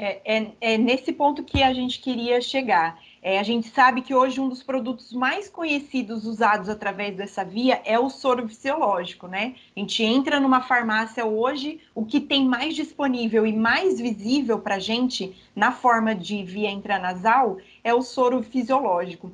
É, 0.00 0.20
é, 0.24 0.52
é, 0.60 0.78
nesse 0.78 1.12
ponto 1.12 1.42
que 1.42 1.60
a 1.60 1.74
gente 1.74 1.98
queria 1.98 2.40
chegar. 2.40 3.00
É, 3.20 3.40
a 3.40 3.42
gente 3.42 3.66
sabe 3.68 4.00
que 4.00 4.14
hoje 4.14 4.40
um 4.40 4.48
dos 4.48 4.62
produtos 4.62 5.12
mais 5.12 5.48
conhecidos 5.48 6.24
usados 6.24 6.68
através 6.68 7.16
dessa 7.16 7.44
via 7.44 7.82
é 7.84 7.98
o 7.98 8.08
soro 8.08 8.46
fisiológico, 8.46 9.26
né? 9.26 9.56
A 9.76 9.80
gente 9.80 10.04
entra 10.04 10.38
numa 10.38 10.60
farmácia 10.60 11.26
hoje, 11.26 11.80
o 11.96 12.04
que 12.04 12.20
tem 12.20 12.46
mais 12.46 12.76
disponível 12.76 13.44
e 13.44 13.52
mais 13.52 14.00
visível 14.00 14.60
para 14.60 14.76
a 14.76 14.78
gente 14.78 15.36
na 15.54 15.72
forma 15.72 16.14
de 16.14 16.44
via 16.44 16.70
intranasal 16.70 17.58
é 17.82 17.92
o 17.92 18.00
soro 18.00 18.40
fisiológico 18.40 19.32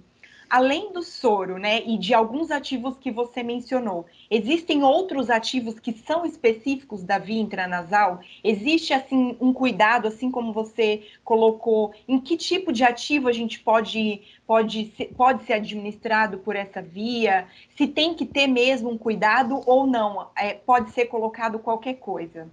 além 0.55 0.93
do 0.93 1.03
soro, 1.03 1.59
né, 1.59 1.83
e 1.85 1.99
de 1.99 2.15
alguns 2.15 2.53
ativos 2.53 2.97
que 2.97 3.11
você 3.11 3.43
mencionou, 3.43 4.07
existem 4.31 4.85
outros 4.85 5.29
ativos 5.29 5.81
que 5.81 5.93
são 5.93 6.25
específicos 6.25 7.03
da 7.03 7.19
via 7.19 7.41
intranasal? 7.41 8.21
Existe 8.45 8.93
assim 8.93 9.37
um 9.41 9.53
cuidado, 9.53 10.07
assim 10.07 10.31
como 10.31 10.53
você 10.53 11.09
colocou, 11.25 11.93
em 12.07 12.21
que 12.21 12.37
tipo 12.37 12.73
de 12.73 12.85
ativo 12.85 13.27
a 13.27 13.33
gente 13.33 13.59
pode 13.59 14.23
pode 14.47 14.93
ser, 14.97 15.07
pode 15.17 15.43
ser 15.45 15.55
administrado 15.55 16.39
por 16.39 16.55
essa 16.55 16.81
via? 16.81 17.49
Se 17.77 17.89
tem 17.89 18.15
que 18.15 18.25
ter 18.25 18.47
mesmo 18.47 18.89
um 18.91 18.97
cuidado 18.97 19.61
ou 19.67 19.89
não? 19.89 20.31
É, 20.37 20.55
pode 20.55 20.93
ser 20.93 21.07
colocado 21.07 21.59
qualquer 21.59 21.95
coisa? 21.95 22.49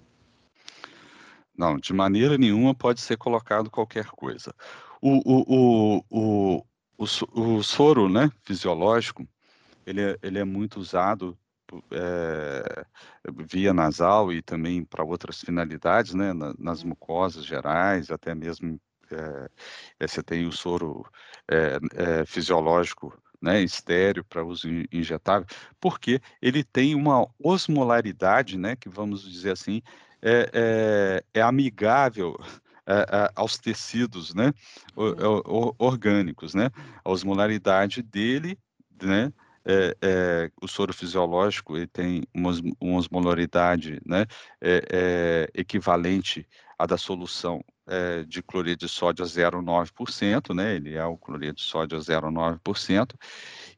Não, 1.55 1.77
de 1.77 1.93
maneira 1.93 2.35
nenhuma 2.35 2.73
pode 2.73 2.99
ser 2.99 3.17
colocado 3.17 3.69
qualquer 3.69 4.07
coisa. 4.07 4.55
O, 4.99 5.17
o, 5.23 5.43
o, 5.47 6.03
o, 6.09 6.65
o 7.33 7.63
soro 7.63 8.07
né, 8.07 8.31
fisiológico, 8.43 9.27
ele 9.85 10.01
é, 10.01 10.17
ele 10.21 10.39
é 10.39 10.43
muito 10.43 10.79
usado 10.79 11.37
é, 11.91 12.85
via 13.51 13.73
nasal 13.73 14.31
e 14.31 14.41
também 14.41 14.83
para 14.83 15.03
outras 15.03 15.41
finalidades, 15.41 16.13
né, 16.13 16.33
na, 16.33 16.53
nas 16.59 16.83
mucosas 16.83 17.45
gerais, 17.45 18.11
até 18.11 18.35
mesmo 18.35 18.79
é, 19.11 20.07
você 20.07 20.21
tem 20.21 20.45
o 20.45 20.51
soro 20.51 21.05
é, 21.47 22.25
fisiológico 22.25 23.17
né, 23.41 23.61
estéreo 23.61 24.23
para 24.23 24.45
uso 24.45 24.67
injetável, 24.91 25.47
porque 25.79 26.21
ele 26.41 26.63
tem 26.63 26.93
uma 26.93 27.27
osmolaridade, 27.43 28.57
né, 28.57 28.75
que 28.75 28.87
vamos 28.89 29.29
dizer 29.29 29.51
assim, 29.51 29.81
é, 30.21 31.23
é, 31.33 31.39
é 31.39 31.41
amigável 31.41 32.37
aos 33.35 33.57
tecidos, 33.57 34.33
né, 34.33 34.53
orgânicos, 35.77 36.53
né, 36.53 36.69
a 37.03 37.09
osmolaridade 37.09 38.01
dele, 38.01 38.57
né, 39.01 39.31
é, 39.63 39.95
é, 40.01 40.51
o 40.61 40.67
soro 40.67 40.93
fisiológico 40.93 41.77
ele 41.77 41.87
tem 41.87 42.23
uma, 42.33 42.51
uma 42.79 42.97
osmolaridade 42.97 44.01
né, 44.05 44.25
é, 44.59 44.81
é 44.91 45.49
equivalente 45.53 46.47
à 46.79 46.87
da 46.87 46.97
solução 46.97 47.63
é, 47.85 48.23
de 48.23 48.41
cloreto 48.41 48.85
de 48.85 48.91
sódio 48.91 49.23
a 49.23 49.27
0,9%, 49.27 50.55
né, 50.55 50.75
ele 50.75 50.95
é 50.95 51.05
o 51.05 51.17
cloreto 51.17 51.55
de 51.55 51.61
sódio 51.61 51.97
a 51.97 52.01
0,9%, 52.01 53.13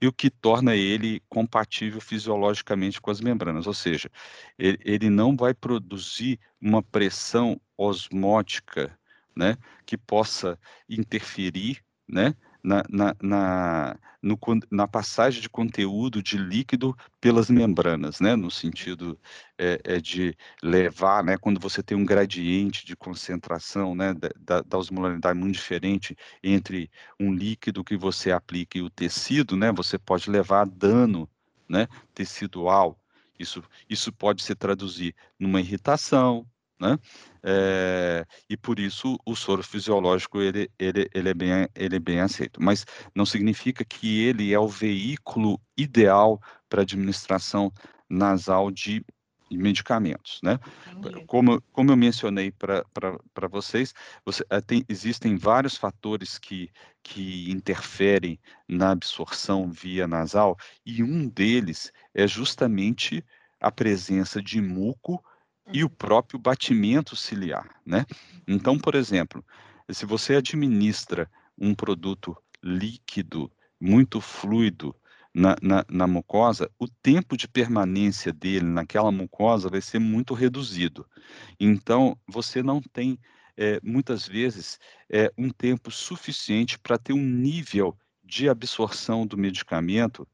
e 0.02 0.08
o 0.08 0.14
que 0.14 0.30
torna 0.30 0.76
ele 0.76 1.22
compatível 1.28 2.00
fisiologicamente 2.00 3.02
com 3.02 3.12
as 3.12 3.20
membranas, 3.20 3.68
ou 3.68 3.74
seja, 3.74 4.10
ele, 4.58 4.80
ele 4.86 5.10
não 5.10 5.36
vai 5.36 5.54
produzir 5.54 6.40
uma 6.62 6.82
pressão 6.82 7.60
osmótica 7.78 8.98
né, 9.36 9.58
que 9.86 9.98
possa 9.98 10.60
interferir 10.88 11.80
né, 12.08 12.36
na, 12.64 12.84
na, 12.90 13.16
na, 13.22 14.00
no, 14.22 14.40
na 14.72 14.88
passagem 14.88 15.42
de 15.42 15.50
conteúdo 15.50 16.24
de 16.24 16.38
líquido 16.38 16.96
pelas 17.20 17.50
membranas, 17.50 18.20
né, 18.20 18.36
no 18.36 18.50
sentido 18.50 19.20
é, 19.58 19.80
é 19.84 20.00
de 20.00 20.36
levar, 20.62 21.24
né, 21.24 21.38
quando 21.38 21.60
você 21.60 21.84
tem 21.84 21.98
um 21.98 22.06
gradiente 22.06 22.86
de 22.86 22.96
concentração 22.96 23.94
né, 23.94 24.14
da, 24.40 24.62
da 24.62 24.78
osmolaridade 24.78 25.38
muito 25.38 25.56
diferente 25.56 26.16
entre 26.42 26.90
um 27.20 27.34
líquido 27.34 27.84
que 27.84 27.98
você 27.98 28.32
aplica 28.32 28.78
e 28.78 28.82
o 28.82 28.90
tecido, 28.90 29.58
né, 29.58 29.72
você 29.72 29.98
pode 29.98 30.30
levar 30.30 30.66
dano 30.66 31.30
né, 31.68 31.88
tecidual. 32.14 32.98
Isso, 33.38 33.64
isso 33.90 34.14
pode 34.14 34.44
se 34.44 34.56
traduzir 34.56 35.16
numa 35.40 35.60
irritação, 35.60 36.46
né? 36.84 37.00
É, 37.42 38.26
e 38.50 38.56
por 38.58 38.80
isso 38.80 39.18
o 39.26 39.36
soro 39.36 39.64
fisiológico 39.64 40.42
ele, 40.42 40.70
ele, 40.78 41.10
ele, 41.14 41.30
é 41.30 41.34
bem, 41.34 41.68
ele 41.76 41.96
é 41.96 42.00
bem 42.00 42.20
aceito, 42.20 42.62
mas 42.62 42.86
não 43.16 43.26
significa 43.26 43.84
que 43.84 44.24
ele 44.24 44.54
é 44.54 44.60
o 44.60 44.68
veículo 44.68 45.60
ideal 45.78 46.42
para 46.70 46.82
administração 46.82 47.72
nasal 48.10 48.70
de 48.70 49.04
medicamentos, 49.52 50.40
né? 50.42 50.60
Como, 51.28 51.62
como 51.72 51.92
eu 51.92 51.98
mencionei 51.98 52.52
para 52.52 53.48
vocês, 53.50 53.94
você, 54.26 54.44
eh, 54.50 54.62
tem, 54.62 54.84
existem 54.90 55.36
vários 55.36 55.78
fatores 55.78 56.40
que, 56.40 56.72
que 57.04 57.52
interferem 57.52 58.40
na 58.68 58.92
absorção 58.92 59.70
via 59.70 60.08
nasal, 60.08 60.58
e 60.86 61.04
um 61.04 61.28
deles 61.28 61.92
é 62.14 62.26
justamente 62.26 63.24
a 63.60 63.72
presença 63.72 64.42
de 64.42 64.60
muco 64.62 65.24
e 65.72 65.84
o 65.84 65.90
próprio 65.90 66.40
batimento 66.40 67.16
ciliar, 67.16 67.80
né? 67.86 68.06
Então, 68.48 68.78
por 68.78 68.96
exemplo, 68.96 69.44
se 69.90 70.06
você 70.06 70.36
administra 70.36 71.30
um 71.58 71.74
produto 71.74 72.36
líquido, 72.62 73.52
muito 73.80 74.22
fluido 74.22 74.96
na, 75.34 75.56
na, 75.62 75.86
na, 75.90 76.08
mucosa, 76.08 76.70
o 76.80 76.88
tempo 76.88 77.36
de 77.36 77.48
permanência 77.48 78.32
dele 78.32 78.66
naquela 78.66 79.12
mucosa 79.12 79.70
vai 79.70 79.82
ser 79.82 80.00
muito 80.00 80.34
reduzido. 80.34 81.06
Então, 81.60 82.18
você 82.28 82.62
não 82.62 82.82
tem, 82.82 83.20
é, 83.58 83.80
muitas 83.84 84.28
vezes, 84.28 84.80
é, 85.10 85.32
um 85.38 85.50
tempo 85.50 85.92
suficiente 85.92 86.78
para 86.78 86.98
ter 86.98 87.14
um 87.14 87.26
nível 87.26 87.98
de 88.24 88.48
absorção 88.48 89.26
do 89.28 89.38
medicamento 89.38 90.28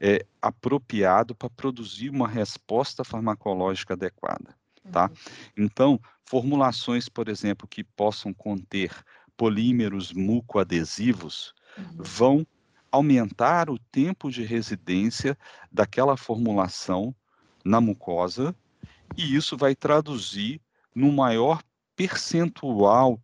é, 0.00 0.24
apropriado 0.40 1.34
para 1.34 1.50
produzir 1.50 2.10
uma 2.10 2.28
resposta 2.28 3.04
farmacológica 3.04 3.94
adequada. 3.94 4.56
Tá? 4.90 5.08
Uhum. 5.08 5.64
Então, 5.64 6.00
formulações, 6.24 7.08
por 7.08 7.28
exemplo, 7.28 7.66
que 7.66 7.82
possam 7.82 8.32
conter 8.32 8.92
polímeros 9.36 10.12
mucoadesivos 10.12 11.54
uhum. 11.76 11.84
vão 11.98 12.46
aumentar 12.90 13.68
o 13.68 13.78
tempo 13.78 14.30
de 14.30 14.44
residência 14.44 15.36
daquela 15.72 16.16
formulação 16.16 17.14
na 17.64 17.80
mucosa, 17.80 18.54
e 19.16 19.34
isso 19.34 19.56
vai 19.56 19.74
traduzir 19.74 20.60
no 20.94 21.10
maior 21.10 21.62
percentual 21.96 23.20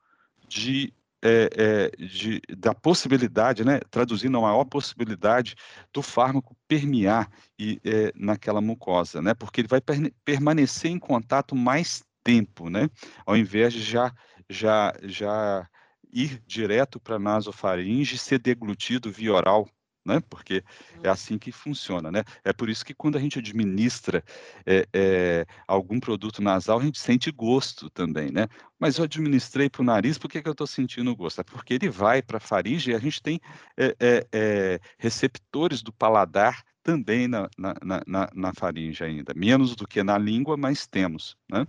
de, 0.48 0.92
é, 1.22 1.50
é, 1.56 2.04
de, 2.04 2.40
da 2.56 2.74
possibilidade, 2.74 3.64
né, 3.64 3.80
traduzindo 3.90 4.38
a 4.38 4.40
maior 4.40 4.64
possibilidade 4.64 5.54
do 5.92 6.02
fármaco 6.02 6.56
permear 6.66 7.30
e, 7.58 7.80
é, 7.84 8.12
naquela 8.14 8.60
mucosa, 8.60 9.20
né, 9.20 9.34
porque 9.34 9.60
ele 9.60 9.68
vai 9.68 9.80
per 9.80 10.12
permanecer 10.24 10.90
em 10.90 10.98
contato 10.98 11.54
mais 11.54 12.02
tempo, 12.24 12.70
né, 12.70 12.88
ao 13.26 13.36
invés 13.36 13.72
de 13.72 13.82
já, 13.82 14.12
já, 14.48 14.94
já 15.02 15.68
ir 16.12 16.42
direto 16.46 16.98
para 16.98 17.16
a 17.16 17.20
nasofaringe 17.20 18.16
e 18.16 18.18
ser 18.18 18.38
deglutido 18.38 19.10
via 19.12 19.32
oral, 19.32 19.68
né? 20.04 20.20
Porque 20.28 20.62
é 21.02 21.06
uhum. 21.06 21.12
assim 21.12 21.38
que 21.38 21.52
funciona, 21.52 22.10
né? 22.10 22.24
É 22.44 22.52
por 22.52 22.68
isso 22.68 22.84
que 22.84 22.94
quando 22.94 23.16
a 23.16 23.20
gente 23.20 23.38
administra 23.38 24.24
é, 24.66 24.86
é, 24.92 25.46
algum 25.66 26.00
produto 26.00 26.42
nasal, 26.42 26.78
a 26.78 26.82
gente 26.82 26.98
sente 26.98 27.30
gosto 27.30 27.90
também, 27.90 28.30
né? 28.30 28.48
Mas 28.78 28.96
eu 28.96 29.04
administrei 29.04 29.68
para 29.68 29.82
o 29.82 29.84
nariz, 29.84 30.18
por 30.18 30.30
que, 30.30 30.42
que 30.42 30.48
eu 30.48 30.52
estou 30.52 30.66
sentindo 30.66 31.14
gosto? 31.14 31.40
É 31.40 31.44
porque 31.44 31.74
ele 31.74 31.88
vai 31.88 32.22
para 32.22 32.38
a 32.38 32.40
faringe 32.40 32.90
e 32.90 32.94
a 32.94 32.98
gente 32.98 33.22
tem 33.22 33.40
é, 33.76 34.80
receptores 34.98 35.82
do 35.82 35.92
paladar 35.92 36.64
também 36.82 37.28
na, 37.28 37.48
na, 37.58 37.74
na, 38.06 38.30
na, 38.34 38.54
faringe 38.54 39.04
ainda, 39.04 39.34
menos 39.34 39.76
do 39.76 39.86
que 39.86 40.02
na 40.02 40.16
língua, 40.16 40.56
mas 40.56 40.86
temos, 40.86 41.36
né? 41.48 41.66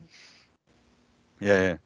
É, 1.41 1.79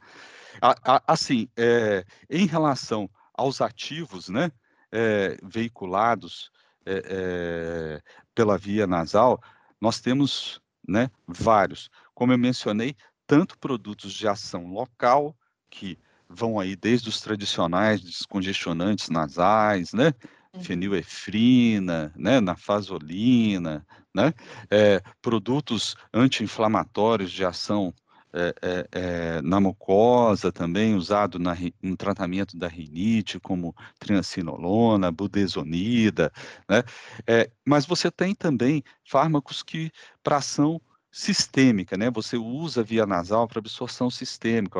a, 0.61 0.95
a, 0.95 1.03
assim, 1.07 1.47
é, 1.57 2.05
em 2.29 2.45
relação 2.45 3.09
aos 3.33 3.61
ativos, 3.61 4.29
né, 4.29 4.51
é, 4.95 5.37
veiculados 5.43 6.49
é, 6.85 8.01
pela 8.33 8.57
via 8.57 8.87
nasal, 8.87 9.41
nós 9.81 9.99
temos, 9.99 10.61
né, 10.87 11.11
vários. 11.27 11.89
Como 12.13 12.31
eu 12.31 12.37
mencionei, 12.37 12.95
tanto 13.27 13.57
produtos 13.57 14.13
de 14.13 14.27
ação 14.27 14.67
local, 14.67 15.35
que 15.69 15.97
vão 16.29 16.59
aí 16.59 16.75
desde 16.75 17.09
os 17.09 17.19
tradicionais 17.19 18.01
descongestionantes 18.01 19.09
nasais, 19.09 19.91
né, 19.91 20.13
uhum. 20.53 20.63
fenilefrina, 20.63 22.13
né, 22.15 22.39
nafasolina, 22.39 23.85
né, 24.13 24.33
é, 24.71 25.01
produtos 25.21 25.95
anti-inflamatórios 26.13 27.31
de 27.31 27.43
ação 27.43 27.93
é, 28.35 28.53
é, 28.61 28.87
é, 28.91 29.41
na 29.41 29.61
mucosa 29.61 30.51
também, 30.51 30.93
usado 30.93 31.39
na, 31.39 31.55
no 31.81 31.95
tratamento 31.95 32.57
da 32.57 32.67
rinite, 32.67 33.39
como 33.39 33.73
triancinolona, 33.97 35.09
budesonida, 35.11 36.31
né? 36.69 36.83
É, 37.25 37.49
mas 37.65 37.85
você 37.85 38.11
tem 38.11 38.35
também 38.35 38.83
fármacos 39.05 39.63
que, 39.63 39.89
para 40.21 40.37
ação 40.37 40.81
sistêmica, 41.15 41.95
né? 41.95 42.11
Você 42.11 42.35
usa 42.35 42.83
via 42.83 43.05
nasal 43.05 43.47
para 43.47 43.59
absorção 43.59 44.09
sistêmica, 44.09 44.77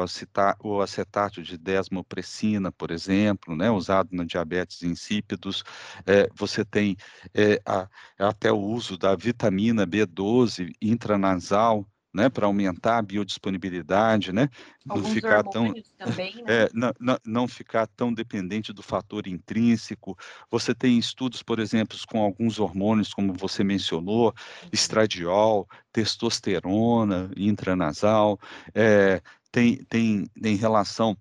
o, 0.62 0.82
acetato 0.82 1.42
de 1.42 1.58
desmopressina, 1.58 2.74
por 2.74 2.92
exemplo, 2.92 3.56
né? 3.56 3.72
Usado 3.72 4.10
na 4.12 4.26
diabetes 4.26 4.84
insípidos. 4.84 5.64
É, 6.06 6.28
você 6.36 6.66
tem 6.66 6.98
é, 7.34 7.62
a, 7.66 7.88
até 8.20 8.52
o 8.52 8.60
uso 8.60 8.98
da 8.98 9.16
vitamina 9.16 9.88
B12 9.88 10.74
intranasal, 10.82 11.88
né, 12.16 12.30
para 12.30 12.46
aumentar 12.46 12.98
a 12.98 13.02
biodisponibilidade, 13.02 14.32
né, 14.32 14.50
não 14.86 15.04
ficar 15.04 15.44
tão 15.44 15.74
também, 15.98 16.34
né? 16.36 16.44
é, 16.48 16.70
não, 16.74 16.94
não, 16.98 17.18
não, 17.26 17.48
ficar 17.48 17.86
tão 17.88 18.14
dependente 18.14 18.72
do 18.72 18.82
fator 18.82 19.28
intrínseco. 19.28 20.18
Você 20.50 20.74
tem 20.74 20.98
estudos, 20.98 21.44
por 21.44 21.60
exemplo, 21.60 21.98
com 22.08 22.22
alguns 22.22 22.58
hormônios, 22.58 23.14
como 23.14 23.34
você 23.34 23.66
mencionou, 23.66 24.28
uhum. 24.28 24.70
estradiol, 24.72 25.68
testosterona 25.92 27.30
intranasal, 27.36 28.40
é, 28.74 29.22
tem, 29.52 29.84
tem, 29.84 30.26
tem 30.42 30.56
relação 30.56 31.18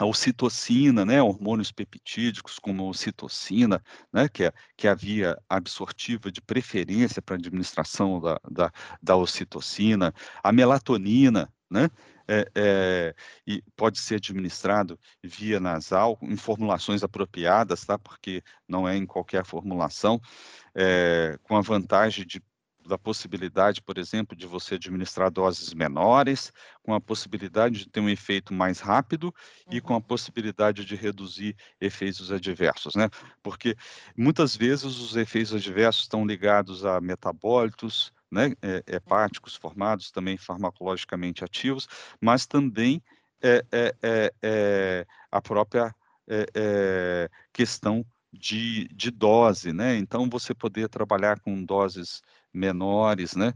a 0.00 0.06
ocitocina, 0.06 1.04
né, 1.04 1.22
hormônios 1.22 1.70
peptídicos 1.70 2.58
como 2.58 2.88
ocitocina, 2.88 3.82
né, 4.10 4.30
que 4.30 4.44
é, 4.44 4.52
que 4.74 4.86
é 4.88 4.90
a 4.90 4.94
via 4.94 5.36
absortiva 5.46 6.32
de 6.32 6.40
preferência 6.40 7.20
para 7.20 7.36
administração 7.36 8.18
da, 8.18 8.40
da, 8.50 8.72
da 9.02 9.16
ocitocina, 9.16 10.14
a 10.42 10.52
melatonina, 10.52 11.52
né, 11.70 11.90
é, 12.26 12.50
é, 12.54 13.14
e 13.46 13.62
pode 13.76 13.98
ser 13.98 14.14
administrado 14.14 14.98
via 15.22 15.60
nasal, 15.60 16.18
em 16.22 16.36
formulações 16.36 17.04
apropriadas, 17.04 17.84
tá, 17.84 17.98
porque 17.98 18.42
não 18.66 18.88
é 18.88 18.96
em 18.96 19.04
qualquer 19.04 19.44
formulação, 19.44 20.18
é, 20.74 21.38
com 21.42 21.58
a 21.58 21.60
vantagem 21.60 22.26
de 22.26 22.42
da 22.86 22.98
possibilidade, 22.98 23.80
por 23.82 23.98
exemplo, 23.98 24.36
de 24.36 24.46
você 24.46 24.74
administrar 24.74 25.30
doses 25.30 25.72
menores, 25.74 26.52
com 26.82 26.94
a 26.94 27.00
possibilidade 27.00 27.80
de 27.80 27.88
ter 27.88 28.00
um 28.00 28.08
efeito 28.08 28.52
mais 28.52 28.80
rápido 28.80 29.24
uhum. 29.24 29.76
e 29.76 29.80
com 29.80 29.92
a 29.92 29.96
uhum. 29.96 30.02
possibilidade 30.02 30.84
de 30.84 30.96
reduzir 30.96 31.56
efeitos 31.80 32.32
adversos, 32.32 32.94
né? 32.94 33.08
Porque 33.42 33.76
muitas 34.16 34.56
vezes 34.56 34.84
os 34.84 35.16
efeitos 35.16 35.54
adversos 35.54 36.02
estão 36.02 36.26
ligados 36.26 36.84
a 36.84 37.00
metabólitos, 37.00 38.12
né, 38.30 38.52
é, 38.62 38.82
hepáticos 38.86 39.56
formados, 39.56 40.10
também 40.10 40.36
farmacologicamente 40.36 41.44
ativos, 41.44 41.88
mas 42.20 42.46
também 42.46 43.02
é, 43.42 43.64
é, 43.72 43.94
é, 44.02 44.32
é 44.42 45.06
a 45.30 45.42
própria 45.42 45.94
é, 46.28 46.46
é, 46.54 47.30
questão 47.52 48.04
de, 48.32 48.88
de 48.88 49.10
dose, 49.10 49.72
né? 49.72 49.96
Então, 49.96 50.28
você 50.28 50.54
poder 50.54 50.88
trabalhar 50.88 51.40
com 51.40 51.64
doses 51.64 52.22
menores, 52.52 53.34
né? 53.36 53.52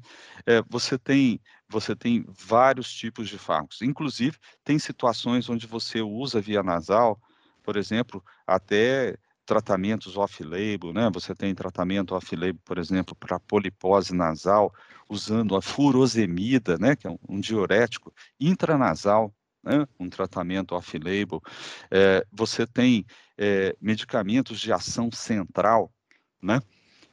É, 0.47 0.63
você 0.69 0.99
tem 0.99 1.41
você 1.69 1.97
tem 1.97 2.25
vários 2.29 2.93
tipos 2.93 3.29
de 3.29 3.39
fármacos. 3.39 3.83
Inclusive, 3.83 4.37
tem 4.63 4.79
situações 4.79 5.49
onde 5.49 5.67
você 5.67 6.01
usa 6.01 6.41
via 6.41 6.63
nasal, 6.63 7.21
por 7.65 7.77
exemplo, 7.77 8.23
até 8.47 9.17
tratamentos 9.45 10.17
off-label, 10.17 10.93
né? 10.93 11.11
Você 11.13 11.35
tem 11.35 11.55
tratamento 11.55 12.15
off-label, 12.15 12.61
por 12.65 12.79
exemplo, 12.79 13.15
para 13.17 13.41
polipose 13.41 14.15
nasal, 14.15 14.73
usando 15.09 15.57
a 15.57 15.63
furosemida, 15.63 16.79
né? 16.79 16.97
Que 16.97 17.07
é 17.07 17.11
um, 17.11 17.19
um 17.29 17.41
diurético 17.41 18.13
intranasal, 18.39 19.35
né? 19.65 19.87
Um 19.99 20.09
tratamento 20.09 20.75
off-label. 20.75 21.43
É, 21.91 22.25
você 22.31 22.67
tem 22.67 23.05
é, 23.39 23.77
medicamentos 23.81 24.61
de 24.61 24.73
ação 24.73 25.11
central, 25.11 25.93
né? 26.43 26.61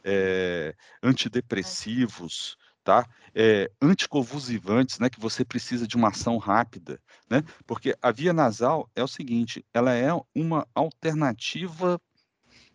é, 0.03 0.75
antidepressivos, 1.01 2.57
tá? 2.83 3.05
É, 3.33 3.71
anticonvulsivantes, 3.81 4.99
né, 4.99 5.09
que 5.09 5.19
você 5.19 5.45
precisa 5.45 5.87
de 5.87 5.95
uma 5.95 6.09
ação 6.09 6.37
rápida, 6.37 6.99
né? 7.29 7.43
Porque 7.65 7.95
a 8.01 8.11
via 8.11 8.33
nasal 8.33 8.89
é 8.95 9.03
o 9.03 9.07
seguinte, 9.07 9.65
ela 9.73 9.93
é 9.93 10.09
uma 10.35 10.67
alternativa 10.73 11.99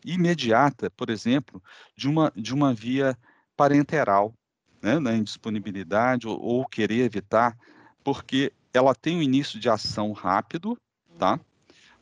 imediata, 0.04 0.90
por 0.90 1.10
exemplo, 1.10 1.62
de 1.96 2.08
uma 2.08 2.32
de 2.34 2.54
uma 2.54 2.72
via 2.72 3.18
parenteral, 3.56 4.32
né, 4.80 4.98
na 4.98 5.14
indisponibilidade 5.14 6.28
ou, 6.28 6.40
ou 6.40 6.66
querer 6.66 7.04
evitar, 7.04 7.56
porque 8.04 8.52
ela 8.76 8.94
tem 8.94 9.16
um 9.16 9.22
início 9.22 9.58
de 9.58 9.68
ação 9.68 10.12
rápido, 10.12 10.76
tá? 11.18 11.40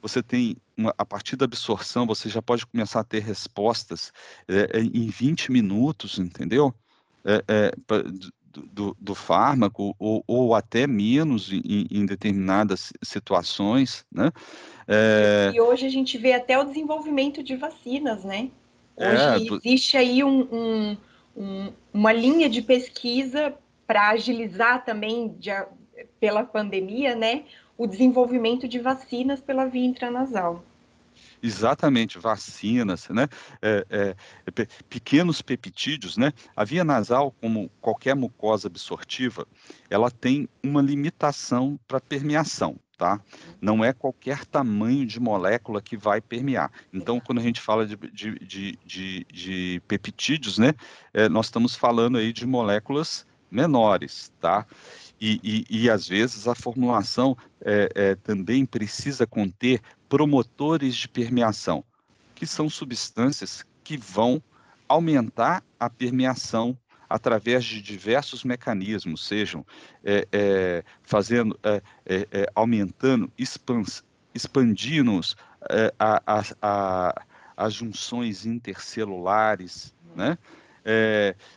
você 0.05 0.23
tem, 0.23 0.55
uma, 0.77 0.95
a 0.99 1.05
partir 1.07 1.35
da 1.35 1.47
absorção, 1.47 2.07
você 2.07 2.29
já 2.29 2.43
pode 2.43 2.67
começar 2.67 3.01
a 3.01 3.05
ter 3.05 3.23
respostas 3.23 4.13
é, 4.47 4.79
em 4.79 5.07
20 5.07 5.51
minutos, 5.51 6.19
entendeu? 6.19 6.75
É, 7.25 7.43
é, 7.49 7.73
do, 8.71 8.95
do, 9.01 9.15
fármaco, 9.15 9.97
ou, 9.99 10.23
ou, 10.27 10.55
até 10.55 10.87
menos 10.87 11.51
em, 11.51 11.87
em 11.91 12.05
determinadas 12.05 12.93
situações, 13.03 14.05
né? 14.13 14.31
É... 14.87 15.51
E 15.55 15.61
hoje 15.61 15.87
a 15.87 15.91
gente 15.91 16.19
vê 16.19 16.35
até 16.35 16.59
o 16.59 16.65
desenvolvimento 16.65 17.43
de 17.43 17.57
vacinas, 17.57 18.25
né? 18.25 18.51
Hoje 18.95 19.51
é, 19.51 19.57
existe 19.57 19.97
aí 19.97 20.23
um, 20.23 20.43
um, 20.53 20.97
um, 21.35 21.73
uma 21.95 22.13
linha 22.13 22.49
de 22.49 22.61
pesquisa 22.61 23.55
para 23.87 24.11
agilizar 24.11 24.85
também 24.85 25.35
de, 25.39 25.51
pela 26.19 26.45
pandemia, 26.45 27.15
né? 27.15 27.45
o 27.77 27.87
desenvolvimento 27.87 28.69
de 28.69 28.79
vacinas 28.79 29.41
pela 29.41 29.67
via 29.67 29.85
intranasal. 29.85 30.65
Exatamente, 31.43 32.19
vacinas, 32.19 33.09
né? 33.09 33.29
É, 33.61 33.87
é, 33.91 34.17
é 34.47 34.67
pequenos 34.89 35.43
peptídeos, 35.43 36.17
né? 36.17 36.33
A 36.57 36.65
via 36.65 36.83
nasal, 36.85 37.35
como 37.41 37.71
qualquer 37.81 38.17
mucosa 38.17 38.67
absortiva, 38.67 39.47
ela 39.91 40.11
tem 40.11 40.49
uma 40.63 40.81
limitação 40.81 41.79
para 41.87 42.01
permeação, 42.01 42.77
tá? 42.97 43.21
Não 43.61 43.85
é 43.85 43.93
qualquer 43.93 44.45
tamanho 44.47 45.07
de 45.07 45.21
molécula 45.21 45.83
que 45.83 45.97
vai 45.97 46.21
permear. 46.21 46.73
Então, 46.93 47.21
quando 47.21 47.39
a 47.41 47.43
gente 47.43 47.61
fala 47.61 47.87
de, 47.87 47.97
de, 47.97 48.39
de, 48.39 48.79
de, 48.85 49.27
de 49.31 49.83
peptídeos, 49.87 50.57
né? 50.57 50.73
É, 51.13 51.29
nós 51.29 51.47
estamos 51.47 51.77
falando 51.77 52.17
aí 52.17 52.33
de 52.33 52.47
moléculas 52.47 53.27
menores, 53.51 54.33
tá? 54.41 54.67
E, 55.21 55.41
e, 55.43 55.85
e, 55.85 55.91
às 55.91 56.09
vezes 56.09 56.49
a 56.49 56.55
formulação 56.55 57.37
é, 57.65 57.89
é, 57.95 58.15
também 58.17 58.67
precisa 58.67 59.27
conter 59.27 59.81
promotores 60.09 60.97
de 60.97 61.09
permeação, 61.09 61.85
que 62.35 62.47
são 62.47 62.69
substâncias 62.69 63.65
que 63.83 63.97
vão 63.97 64.43
aumentar 64.89 65.63
a 65.79 65.89
permeação 65.89 66.77
através 67.09 67.65
de 67.65 67.81
diversos 67.81 68.45
mecanismos, 68.45 69.27
sejam 69.27 69.65
é, 70.03 70.27
é 70.33 70.85
fazendo, 71.03 71.59
é, 71.63 72.51
aumentando, 72.55 73.31
expans, 73.39 74.03
expandindo 74.35 75.21
a, 75.99 76.23
a, 76.27 76.45
a, 76.61 77.23
as 77.57 77.75
junções 77.75 78.45
intercelulares, 78.45 79.95
né? 80.17 80.37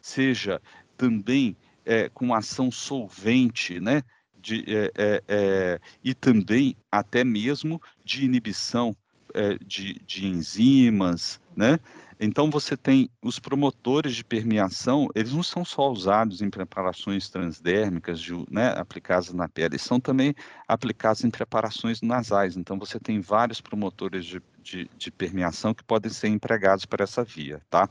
seja 0.01 0.61
também 0.95 1.55
é, 1.87 2.09
com 2.09 2.33
ação 2.33 2.69
solvente, 2.69 3.79
né? 3.79 4.03
De, 4.39 4.63
é, 4.67 4.91
é, 4.95 5.23
é, 5.27 5.79
e 6.03 6.13
também 6.13 6.75
até 6.91 7.23
mesmo 7.23 7.81
de 8.05 8.23
inibição 8.23 8.95
é, 9.33 9.57
de, 9.65 9.99
de 10.05 10.27
enzimas, 10.27 11.41
né? 11.55 11.79
Então 12.19 12.49
você 12.49 12.75
tem 12.75 13.09
os 13.21 13.37
promotores 13.37 14.15
de 14.15 14.23
permeação, 14.23 15.07
eles 15.13 15.33
não 15.33 15.43
são 15.43 15.63
só 15.63 15.91
usados 15.91 16.41
em 16.41 16.49
preparações 16.49 17.29
transdérmicas, 17.29 18.19
de, 18.19 18.33
né, 18.49 18.69
aplicadas 18.69 19.31
na 19.33 19.47
pele, 19.47 19.77
são 19.77 19.99
também 19.99 20.33
aplicados 20.67 21.23
em 21.23 21.29
preparações 21.29 22.01
nasais. 22.01 22.57
Então 22.57 22.79
você 22.79 22.99
tem 22.99 23.21
vários 23.21 23.61
promotores 23.61 24.25
de, 24.25 24.41
de, 24.63 24.89
de 24.97 25.11
permeação 25.11 25.73
que 25.73 25.83
podem 25.83 26.11
ser 26.11 26.29
empregados 26.29 26.85
para 26.85 27.03
essa 27.03 27.23
via, 27.23 27.61
tá? 27.69 27.87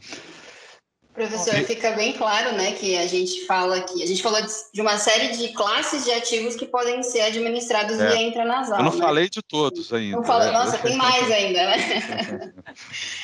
Professor, 1.16 1.54
fica 1.64 1.92
bem 1.92 2.12
claro, 2.12 2.54
né, 2.56 2.72
que 2.72 2.94
a 2.94 3.06
gente 3.06 3.46
fala 3.46 3.76
aqui, 3.76 4.02
a 4.02 4.06
gente 4.06 4.22
falou 4.22 4.38
de 4.72 4.82
uma 4.82 4.98
série 4.98 5.28
de 5.28 5.48
classes 5.54 6.04
de 6.04 6.12
ativos 6.12 6.54
que 6.54 6.66
podem 6.66 7.02
ser 7.02 7.22
administrados 7.22 7.98
é. 7.98 8.10
via 8.10 8.20
intranasal. 8.20 8.80
Eu 8.80 8.84
não 8.84 8.92
né? 8.92 8.98
falei 8.98 9.30
de 9.30 9.40
todos 9.40 9.90
ainda. 9.94 10.18
Não 10.18 10.24
falei, 10.24 10.48
né? 10.48 10.52
Nossa, 10.52 10.76
tem 10.76 10.94
mais 10.94 11.30
ainda, 11.30 11.62
né? 11.66 12.52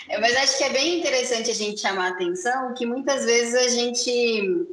É, 0.09 0.18
mas 0.18 0.35
acho 0.37 0.57
que 0.57 0.64
é 0.64 0.70
bem 0.70 0.98
interessante 0.98 1.50
a 1.50 1.55
gente 1.55 1.78
chamar 1.78 2.07
a 2.07 2.11
atenção 2.11 2.72
que 2.72 2.87
muitas 2.87 3.26
vezes 3.26 3.55
a 3.55 3.68
gente 3.68 4.66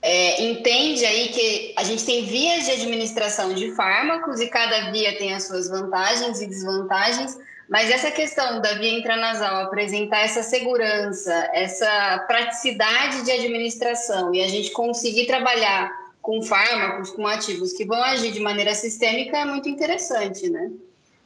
é, 0.00 0.42
entende 0.42 1.04
aí 1.04 1.28
que 1.28 1.74
a 1.76 1.84
gente 1.84 2.04
tem 2.04 2.24
vias 2.24 2.64
de 2.64 2.70
administração 2.70 3.52
de 3.52 3.70
fármacos 3.72 4.40
e 4.40 4.48
cada 4.48 4.90
via 4.90 5.16
tem 5.18 5.34
as 5.34 5.46
suas 5.46 5.68
vantagens 5.68 6.40
e 6.40 6.46
desvantagens, 6.46 7.38
mas 7.72 7.90
essa 7.90 8.10
questão 8.10 8.60
da 8.60 8.74
via 8.74 8.98
intranasal 8.98 9.62
apresentar 9.62 10.18
essa 10.18 10.42
segurança, 10.42 11.32
essa 11.54 12.22
praticidade 12.28 13.22
de 13.22 13.30
administração 13.30 14.34
e 14.34 14.42
a 14.42 14.46
gente 14.46 14.70
conseguir 14.72 15.26
trabalhar 15.26 15.90
com 16.20 16.42
fármacos, 16.42 17.08
com 17.12 17.26
ativos 17.26 17.72
que 17.72 17.86
vão 17.86 18.02
agir 18.02 18.30
de 18.30 18.40
maneira 18.40 18.74
sistêmica 18.74 19.38
é 19.38 19.46
muito 19.46 19.70
interessante, 19.70 20.50
né? 20.50 20.70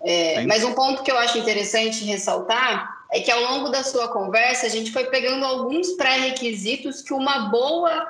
É, 0.04 0.46
mas 0.46 0.62
um 0.62 0.72
ponto 0.72 1.02
que 1.02 1.10
eu 1.10 1.18
acho 1.18 1.36
interessante 1.36 2.04
ressaltar 2.04 2.96
é 3.10 3.18
que 3.18 3.30
ao 3.32 3.40
longo 3.40 3.68
da 3.70 3.82
sua 3.82 4.06
conversa 4.06 4.66
a 4.66 4.70
gente 4.70 4.92
foi 4.92 5.06
pegando 5.06 5.44
alguns 5.44 5.94
pré-requisitos 5.94 7.02
que 7.02 7.12
uma 7.12 7.48
boa 7.48 8.06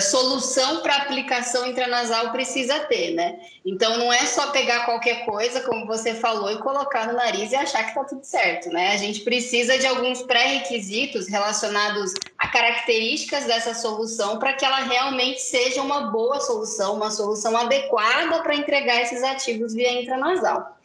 solução 0.00 0.80
para 0.80 0.96
aplicação 0.96 1.66
intranasal 1.66 2.30
precisa 2.30 2.78
ter, 2.80 3.14
né? 3.14 3.40
Então 3.64 3.98
não 3.98 4.12
é 4.12 4.26
só 4.26 4.50
pegar 4.50 4.84
qualquer 4.84 5.24
coisa, 5.24 5.60
como 5.62 5.86
você 5.86 6.14
falou, 6.14 6.50
e 6.52 6.58
colocar 6.58 7.06
no 7.06 7.14
nariz 7.14 7.50
e 7.50 7.56
achar 7.56 7.82
que 7.82 7.90
está 7.90 8.04
tudo 8.04 8.24
certo, 8.24 8.68
né? 8.68 8.92
A 8.92 8.96
gente 8.96 9.20
precisa 9.20 9.76
de 9.78 9.86
alguns 9.86 10.22
pré-requisitos 10.22 11.26
relacionados 11.26 12.14
a 12.38 12.48
características 12.48 13.44
dessa 13.44 13.74
solução 13.74 14.38
para 14.38 14.52
que 14.52 14.64
ela 14.64 14.80
realmente 14.80 15.40
seja 15.40 15.82
uma 15.82 16.12
boa 16.12 16.40
solução, 16.40 16.94
uma 16.94 17.10
solução 17.10 17.56
adequada 17.56 18.40
para 18.42 18.54
entregar 18.54 19.02
esses 19.02 19.22
ativos 19.22 19.74
via 19.74 20.00
intranasal. 20.00 20.76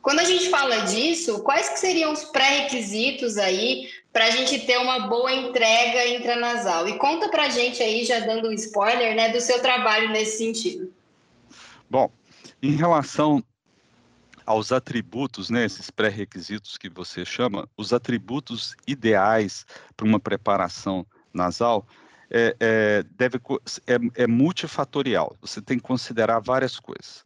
Quando 0.00 0.20
a 0.20 0.24
gente 0.24 0.48
fala 0.48 0.86
disso, 0.86 1.42
quais 1.42 1.68
que 1.68 1.78
seriam 1.78 2.12
os 2.12 2.24
pré-requisitos 2.24 3.36
aí 3.36 3.88
para 4.12 4.26
a 4.26 4.30
gente 4.30 4.66
ter 4.66 4.78
uma 4.78 5.00
boa 5.00 5.32
entrega 5.32 6.06
intranasal. 6.08 6.88
E 6.88 6.98
conta 6.98 7.28
para 7.28 7.44
a 7.44 7.48
gente 7.50 7.82
aí, 7.82 8.04
já 8.04 8.20
dando 8.20 8.48
um 8.48 8.52
spoiler, 8.52 9.14
né, 9.14 9.30
do 9.30 9.40
seu 9.40 9.60
trabalho 9.60 10.10
nesse 10.10 10.38
sentido. 10.38 10.92
Bom, 11.88 12.10
em 12.62 12.72
relação 12.72 13.42
aos 14.44 14.72
atributos, 14.72 15.50
né, 15.50 15.64
esses 15.64 15.90
pré-requisitos 15.90 16.78
que 16.78 16.88
você 16.88 17.24
chama, 17.24 17.68
os 17.76 17.92
atributos 17.92 18.74
ideais 18.86 19.66
para 19.96 20.06
uma 20.06 20.18
preparação 20.18 21.06
nasal 21.32 21.86
é, 22.30 22.56
é, 22.58 23.02
deve, 23.16 23.38
é, 23.86 24.22
é 24.22 24.26
multifatorial. 24.26 25.36
Você 25.40 25.60
tem 25.60 25.78
que 25.78 25.84
considerar 25.84 26.40
várias 26.40 26.78
coisas. 26.80 27.24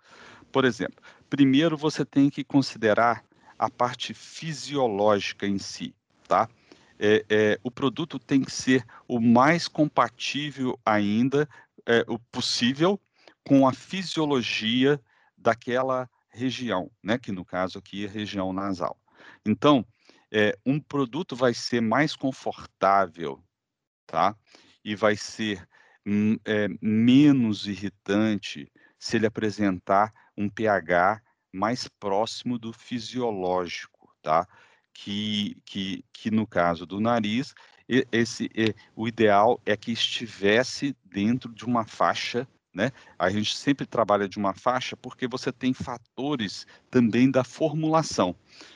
Por 0.50 0.64
exemplo, 0.64 0.96
primeiro 1.30 1.76
você 1.76 2.04
tem 2.04 2.28
que 2.28 2.44
considerar 2.44 3.24
a 3.58 3.70
parte 3.70 4.12
fisiológica 4.12 5.46
em 5.46 5.58
si, 5.58 5.94
tá? 6.26 6.48
É, 7.04 7.24
é, 7.28 7.58
o 7.64 7.70
produto 7.70 8.16
tem 8.16 8.42
que 8.42 8.52
ser 8.52 8.86
o 9.08 9.18
mais 9.18 9.66
compatível 9.66 10.78
ainda 10.86 11.48
é, 11.84 12.04
o 12.06 12.16
possível 12.16 13.00
com 13.44 13.66
a 13.66 13.72
fisiologia 13.72 15.00
daquela 15.36 16.08
região, 16.30 16.88
né? 17.02 17.18
Que 17.18 17.32
no 17.32 17.44
caso 17.44 17.76
aqui 17.76 18.04
é 18.04 18.08
região 18.08 18.52
nasal. 18.52 18.96
Então, 19.44 19.84
é, 20.30 20.56
um 20.64 20.78
produto 20.78 21.34
vai 21.34 21.52
ser 21.52 21.80
mais 21.80 22.14
confortável, 22.14 23.42
tá? 24.06 24.36
E 24.84 24.94
vai 24.94 25.16
ser 25.16 25.68
hum, 26.06 26.36
é, 26.44 26.68
menos 26.80 27.66
irritante 27.66 28.70
se 28.96 29.16
ele 29.16 29.26
apresentar 29.26 30.14
um 30.38 30.48
pH 30.48 31.20
mais 31.52 31.88
próximo 31.88 32.60
do 32.60 32.72
fisiológico, 32.72 34.14
tá? 34.22 34.46
Que, 34.92 35.56
que, 35.64 36.04
que 36.12 36.30
no 36.30 36.46
caso 36.46 36.86
do 36.86 37.00
nariz, 37.00 37.54
esse, 37.88 38.50
o 38.94 39.06
ideal 39.08 39.60
é 39.66 39.76
que 39.76 39.92
estivesse 39.92 40.96
dentro 41.04 41.52
de 41.52 41.64
uma 41.64 41.84
faixa 41.84 42.46
né? 42.74 42.90
A 43.18 43.28
gente 43.28 43.56
sempre 43.56 43.84
trabalha 43.84 44.28
de 44.28 44.38
uma 44.38 44.54
faixa 44.54 44.96
porque 44.96 45.28
você 45.28 45.52
tem 45.52 45.74
fatores 45.74 46.66
também 46.90 47.30
da 47.30 47.44
formulação. 47.44 48.34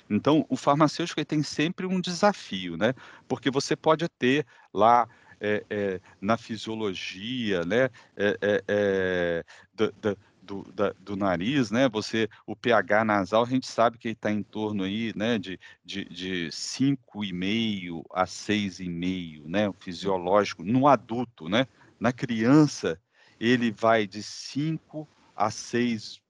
Então, 0.08 0.44
o 0.48 0.56
farmacêutico 0.56 1.24
tem 1.24 1.42
sempre 1.42 1.86
um 1.86 2.00
desafio, 2.00 2.76
né? 2.76 2.92
Porque 3.26 3.50
você 3.50 3.74
pode 3.74 4.06
ter 4.08 4.46
lá 4.72 5.08
é, 5.40 5.64
é, 5.70 6.00
na 6.20 6.36
fisiologia, 6.36 7.64
né? 7.64 7.88
É, 8.16 8.62
é 8.68 9.44
do, 9.74 10.18
do, 10.46 10.62
da, 10.72 10.94
do 10.98 11.16
nariz, 11.16 11.70
né? 11.70 11.88
Você, 11.88 12.28
o 12.46 12.54
pH 12.54 13.04
nasal, 13.04 13.42
a 13.42 13.48
gente 13.48 13.66
sabe 13.66 13.98
que 13.98 14.08
ele 14.08 14.12
está 14.14 14.30
em 14.30 14.42
torno 14.42 14.84
aí, 14.84 15.12
né, 15.16 15.38
de, 15.38 15.58
de, 15.84 16.04
de 16.04 16.48
5,5 16.50 18.04
a 18.14 18.24
6,5, 18.24 19.42
né? 19.46 19.68
O 19.68 19.72
fisiológico, 19.72 20.62
no 20.62 20.86
adulto, 20.86 21.48
né? 21.48 21.66
Na 21.98 22.12
criança, 22.12 22.98
ele 23.40 23.70
vai 23.70 24.06
de 24.06 24.22
5 24.22 25.06
a 25.34 25.50
6, 25.50 26.20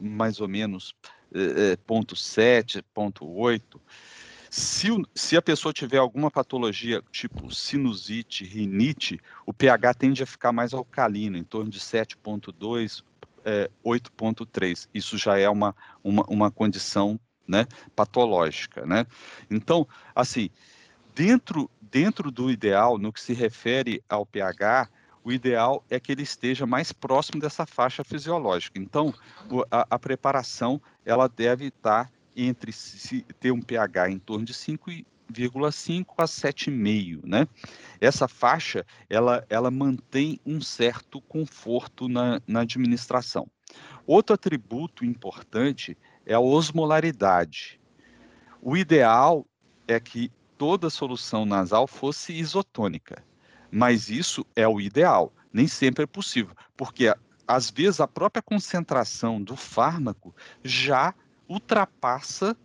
mais 0.00 0.40
ou 0.40 0.48
menos, 0.48 0.94
é, 1.32 1.76
ponto 1.76 2.16
7, 2.16 2.82
ponto 2.92 3.26
8. 3.26 3.80
Se, 4.50 4.88
se, 5.14 5.36
a 5.36 5.42
pessoa 5.42 5.72
tiver 5.72 5.98
alguma 5.98 6.30
patologia, 6.30 7.02
tipo 7.10 7.52
sinusite, 7.52 8.44
rinite, 8.44 9.18
o 9.44 9.52
pH 9.52 9.94
tende 9.94 10.22
a 10.22 10.26
ficar 10.26 10.52
mais 10.52 10.72
alcalino, 10.72 11.36
em 11.36 11.42
torno 11.42 11.68
de 11.68 11.80
7,2 11.80 13.02
é, 13.44 13.70
8,3. 13.84 14.88
Isso 14.92 15.18
já 15.18 15.38
é 15.38 15.48
uma, 15.48 15.74
uma, 16.02 16.24
uma 16.28 16.50
condição 16.50 17.18
né, 17.46 17.66
patológica. 17.94 18.86
Né? 18.86 19.06
Então, 19.50 19.86
assim, 20.14 20.50
dentro, 21.14 21.70
dentro 21.80 22.30
do 22.30 22.50
ideal, 22.50 22.98
no 22.98 23.12
que 23.12 23.20
se 23.20 23.32
refere 23.32 24.02
ao 24.08 24.24
pH, 24.24 24.88
o 25.22 25.32
ideal 25.32 25.82
é 25.88 25.98
que 25.98 26.12
ele 26.12 26.22
esteja 26.22 26.66
mais 26.66 26.92
próximo 26.92 27.40
dessa 27.40 27.64
faixa 27.64 28.04
fisiológica. 28.04 28.78
Então, 28.78 29.14
a, 29.70 29.86
a 29.90 29.98
preparação 29.98 30.80
ela 31.04 31.28
deve 31.28 31.66
estar 31.66 32.10
entre 32.36 32.72
se, 32.72 33.22
ter 33.40 33.50
um 33.50 33.62
pH 33.62 34.10
em 34.10 34.18
torno 34.18 34.44
de 34.44 34.52
5 34.52 34.90
e 34.90 35.06
7,5 35.32 36.14
a 36.18 36.24
7,5, 36.24 37.26
né? 37.26 37.46
Essa 38.00 38.28
faixa, 38.28 38.84
ela, 39.08 39.44
ela 39.48 39.70
mantém 39.70 40.40
um 40.44 40.60
certo 40.60 41.20
conforto 41.20 42.08
na, 42.08 42.40
na 42.46 42.60
administração. 42.60 43.48
Outro 44.06 44.34
atributo 44.34 45.04
importante 45.04 45.96
é 46.26 46.34
a 46.34 46.40
osmolaridade. 46.40 47.80
O 48.60 48.76
ideal 48.76 49.46
é 49.86 49.98
que 49.98 50.30
toda 50.56 50.90
solução 50.90 51.44
nasal 51.44 51.86
fosse 51.86 52.32
isotônica, 52.32 53.22
mas 53.70 54.08
isso 54.08 54.46
é 54.54 54.66
o 54.66 54.80
ideal, 54.80 55.32
nem 55.52 55.66
sempre 55.66 56.04
é 56.04 56.06
possível, 56.06 56.54
porque 56.76 57.14
às 57.46 57.70
vezes 57.70 58.00
a 58.00 58.08
própria 58.08 58.42
concentração 58.42 59.42
do 59.42 59.56
fármaco 59.56 60.34
já 60.62 61.14
ultrapassa 61.48 62.56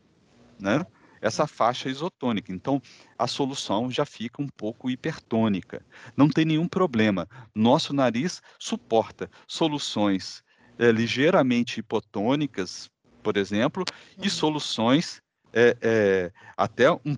né, 0.59 0.85
essa 1.21 1.47
faixa 1.47 1.89
isotônica. 1.89 2.51
Então, 2.51 2.81
a 3.17 3.27
solução 3.27 3.89
já 3.91 4.05
fica 4.05 4.41
um 4.41 4.47
pouco 4.47 4.89
hipertônica. 4.89 5.85
Não 6.15 6.29
tem 6.29 6.45
nenhum 6.45 6.67
problema. 6.67 7.27
Nosso 7.53 7.93
nariz 7.93 8.41
suporta 8.57 9.29
soluções 9.47 10.43
é, 10.77 10.91
ligeiramente 10.91 11.79
hipotônicas, 11.79 12.89
por 13.21 13.37
exemplo, 13.37 13.83
uhum. 14.17 14.25
e 14.25 14.29
soluções 14.29 15.21
é, 15.51 15.75
é, 15.81 16.31
até 16.55 16.91
um, 16.91 17.17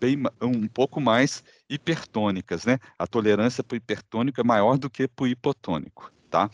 bem, 0.00 0.22
um 0.40 0.66
pouco 0.66 1.00
mais 1.00 1.44
hipertônicas, 1.68 2.64
né? 2.64 2.78
A 2.98 3.06
tolerância 3.06 3.62
para 3.62 3.74
o 3.74 3.76
hipertônico 3.76 4.40
é 4.40 4.44
maior 4.44 4.78
do 4.78 4.90
que 4.90 5.06
para 5.06 5.24
o 5.24 5.28
hipotônico 5.28 6.12
tá? 6.28 6.50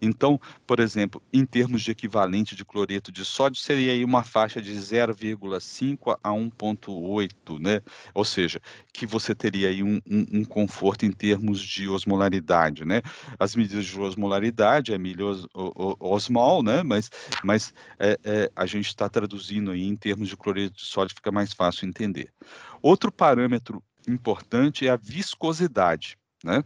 Então, 0.00 0.40
por 0.66 0.80
exemplo, 0.80 1.22
em 1.32 1.44
termos 1.44 1.82
de 1.82 1.90
equivalente 1.90 2.54
de 2.54 2.64
cloreto 2.64 3.10
de 3.12 3.24
sódio, 3.24 3.60
seria 3.60 3.92
aí 3.92 4.04
uma 4.04 4.22
faixa 4.22 4.60
de 4.60 4.72
0,5 4.72 6.18
a 6.22 6.30
1,8, 6.30 7.60
né? 7.60 7.80
Ou 8.14 8.24
seja, 8.24 8.60
que 8.92 9.06
você 9.06 9.34
teria 9.34 9.68
aí 9.68 9.82
um, 9.82 10.00
um, 10.08 10.26
um, 10.40 10.44
conforto 10.44 11.04
em 11.04 11.10
termos 11.10 11.60
de 11.60 11.88
osmolaridade, 11.88 12.84
né? 12.84 13.02
As 13.38 13.54
medidas 13.54 13.86
de 13.86 14.00
osmolaridade 14.00 14.92
é 14.92 14.98
milho 14.98 15.48
osmol, 16.00 16.62
né? 16.62 16.82
Mas, 16.82 17.10
mas 17.42 17.74
é, 17.98 18.18
é, 18.24 18.50
a 18.54 18.66
gente 18.66 18.86
está 18.86 19.08
traduzindo 19.08 19.70
aí 19.70 19.82
em 19.82 19.96
termos 19.96 20.28
de 20.28 20.36
cloreto 20.36 20.76
de 20.76 20.84
sódio, 20.84 21.16
fica 21.16 21.32
mais 21.32 21.52
fácil 21.52 21.88
entender. 21.88 22.32
Outro 22.82 23.10
parâmetro 23.10 23.82
importante 24.08 24.86
é 24.86 24.90
a 24.90 24.96
viscosidade, 24.96 26.16
né? 26.44 26.62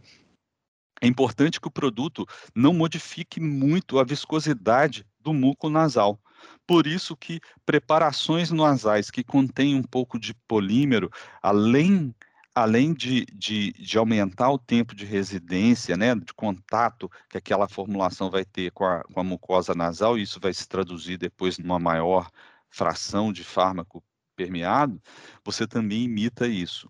É 1.01 1.07
importante 1.07 1.59
que 1.59 1.67
o 1.67 1.71
produto 1.71 2.27
não 2.55 2.73
modifique 2.73 3.39
muito 3.41 3.97
a 3.97 4.03
viscosidade 4.03 5.03
do 5.19 5.33
muco 5.33 5.67
nasal. 5.67 6.21
Por 6.65 6.85
isso 6.85 7.17
que 7.17 7.39
preparações 7.65 8.51
nasais 8.51 9.09
que 9.09 9.23
contêm 9.23 9.75
um 9.75 9.83
pouco 9.83 10.19
de 10.19 10.33
polímero, 10.47 11.09
além, 11.41 12.15
além 12.53 12.93
de, 12.93 13.25
de, 13.33 13.71
de 13.73 13.97
aumentar 13.97 14.51
o 14.51 14.59
tempo 14.59 14.95
de 14.95 15.05
residência, 15.05 15.97
né, 15.97 16.13
de 16.15 16.33
contato 16.35 17.09
que 17.29 17.37
aquela 17.37 17.67
formulação 17.67 18.29
vai 18.29 18.45
ter 18.45 18.71
com 18.71 18.85
a, 18.85 19.03
com 19.03 19.19
a 19.19 19.23
mucosa 19.23 19.73
nasal, 19.73 20.17
isso 20.17 20.39
vai 20.39 20.53
se 20.53 20.67
traduzir 20.67 21.17
depois 21.17 21.57
numa 21.57 21.79
maior 21.79 22.29
fração 22.69 23.33
de 23.33 23.43
fármaco 23.43 24.03
permeado, 24.35 25.01
você 25.43 25.67
também 25.67 26.03
imita 26.03 26.47
isso. 26.47 26.89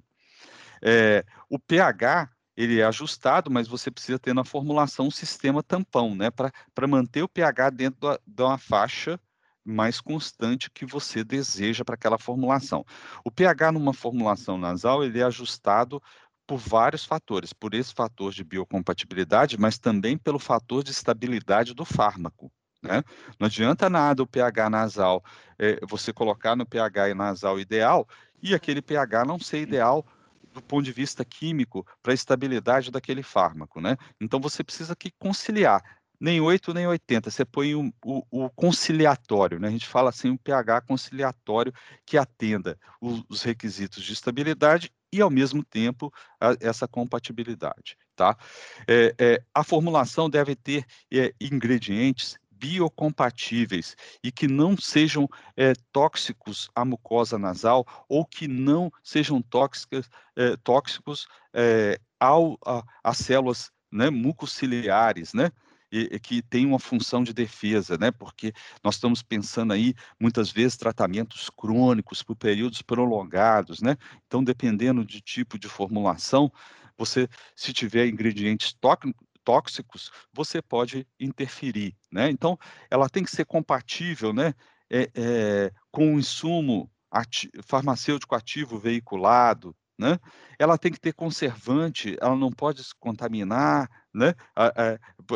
É, 0.81 1.25
o 1.49 1.57
pH 1.59 2.29
ele 2.55 2.79
é 2.79 2.83
ajustado, 2.83 3.49
mas 3.49 3.67
você 3.67 3.89
precisa 3.89 4.19
ter 4.19 4.33
na 4.33 4.43
formulação 4.43 5.07
um 5.07 5.11
sistema 5.11 5.63
tampão, 5.63 6.15
né, 6.15 6.29
para 6.29 6.87
manter 6.87 7.23
o 7.23 7.29
pH 7.29 7.69
dentro 7.69 7.99
da, 7.99 8.19
de 8.25 8.43
uma 8.43 8.57
faixa 8.57 9.19
mais 9.63 10.01
constante 10.01 10.69
que 10.71 10.85
você 10.85 11.23
deseja 11.23 11.85
para 11.85 11.95
aquela 11.95 12.17
formulação. 12.17 12.83
O 13.23 13.31
pH 13.31 13.71
numa 13.71 13.93
formulação 13.93 14.57
nasal, 14.57 15.03
ele 15.03 15.19
é 15.19 15.23
ajustado 15.23 16.01
por 16.47 16.57
vários 16.57 17.05
fatores, 17.05 17.53
por 17.53 17.73
esse 17.73 17.93
fator 17.93 18.33
de 18.33 18.43
biocompatibilidade, 18.43 19.57
mas 19.59 19.77
também 19.77 20.17
pelo 20.17 20.39
fator 20.39 20.83
de 20.83 20.91
estabilidade 20.91 21.73
do 21.73 21.85
fármaco. 21.85 22.51
Né? 22.81 23.03
Não 23.39 23.45
adianta 23.45 23.89
nada 23.89 24.23
o 24.23 24.27
pH 24.27 24.69
nasal, 24.69 25.23
é, 25.57 25.79
você 25.87 26.11
colocar 26.11 26.55
no 26.55 26.65
pH 26.65 27.13
nasal 27.13 27.59
ideal 27.59 28.07
e 28.41 28.55
aquele 28.55 28.81
pH 28.81 29.23
não 29.23 29.39
ser 29.39 29.61
ideal 29.61 30.05
do 30.53 30.61
ponto 30.61 30.83
de 30.83 30.91
vista 30.91 31.23
químico 31.23 31.85
para 32.01 32.11
a 32.11 32.15
estabilidade 32.15 32.91
daquele 32.91 33.23
fármaco, 33.23 33.79
né? 33.79 33.97
Então 34.19 34.39
você 34.39 34.63
precisa 34.63 34.95
que 34.95 35.11
conciliar 35.19 35.81
nem 36.21 36.39
8 36.39 36.71
nem 36.71 36.85
80, 36.85 37.31
você 37.31 37.43
põe 37.43 37.73
o, 37.73 37.91
o, 38.05 38.23
o, 38.29 38.49
conciliatório, 38.51 39.59
né? 39.59 39.69
A 39.69 39.71
gente 39.71 39.87
fala 39.87 40.11
assim, 40.11 40.29
um 40.29 40.37
pH 40.37 40.81
conciliatório 40.81 41.73
que 42.05 42.15
atenda 42.15 42.77
os, 43.01 43.23
os 43.27 43.41
requisitos 43.41 44.03
de 44.03 44.13
estabilidade 44.13 44.91
e, 45.11 45.19
ao 45.19 45.31
mesmo 45.31 45.63
tempo, 45.63 46.13
a, 46.39 46.55
essa 46.59 46.87
compatibilidade, 46.87 47.97
tá? 48.15 48.37
É, 48.87 49.15
é, 49.17 49.43
a 49.51 49.63
formulação 49.63 50.29
deve 50.29 50.55
ter 50.55 50.85
é, 51.11 51.33
ingredientes 51.41 52.37
biocompatíveis 52.61 53.95
e 54.23 54.31
que 54.31 54.47
não 54.47 54.77
sejam 54.77 55.27
é, 55.57 55.73
tóxicos 55.91 56.69
à 56.75 56.85
mucosa 56.85 57.39
nasal 57.39 57.85
ou 58.07 58.23
que 58.23 58.47
não 58.47 58.91
sejam 59.03 59.41
tóxicos, 59.41 60.07
é, 60.35 60.55
tóxicos 60.57 61.27
é, 61.51 61.99
ao, 62.19 62.59
a, 62.63 62.83
às 63.03 63.17
células 63.17 63.71
né, 63.91 64.11
mucociliares, 64.11 65.33
né? 65.33 65.51
E, 65.91 66.07
e 66.09 66.19
que 66.21 66.41
tem 66.41 66.65
uma 66.65 66.79
função 66.79 67.21
de 67.21 67.33
defesa, 67.33 67.97
né? 67.97 68.11
Porque 68.11 68.53
nós 68.81 68.95
estamos 68.95 69.21
pensando 69.21 69.73
aí 69.73 69.93
muitas 70.17 70.49
vezes 70.49 70.77
tratamentos 70.77 71.49
crônicos 71.49 72.23
por 72.23 72.35
períodos 72.35 72.81
prolongados, 72.81 73.81
né? 73.81 73.97
Então, 74.25 74.41
dependendo 74.41 75.03
de 75.03 75.19
tipo 75.19 75.59
de 75.59 75.67
formulação, 75.67 76.49
você, 76.97 77.27
se 77.55 77.73
tiver 77.73 78.07
ingredientes 78.07 78.71
tóxicos, 79.43 80.11
você 80.33 80.61
pode 80.61 81.07
interferir, 81.19 81.95
né? 82.11 82.29
Então, 82.29 82.57
ela 82.89 83.09
tem 83.09 83.23
que 83.23 83.31
ser 83.31 83.45
compatível, 83.45 84.33
né? 84.33 84.53
É, 84.89 85.09
é, 85.15 85.71
com 85.89 86.15
o 86.15 86.19
insumo 86.19 86.91
ati 87.09 87.49
farmacêutico 87.65 88.35
ativo 88.35 88.77
veiculado, 88.77 89.75
né? 90.01 90.19
Ela 90.57 90.77
tem 90.77 90.91
que 90.91 90.99
ter 90.99 91.13
conservante, 91.13 92.17
ela 92.19 92.35
não 92.35 92.51
pode 92.51 92.83
se 92.83 92.93
contaminar, 92.99 93.87
né? 94.13 94.33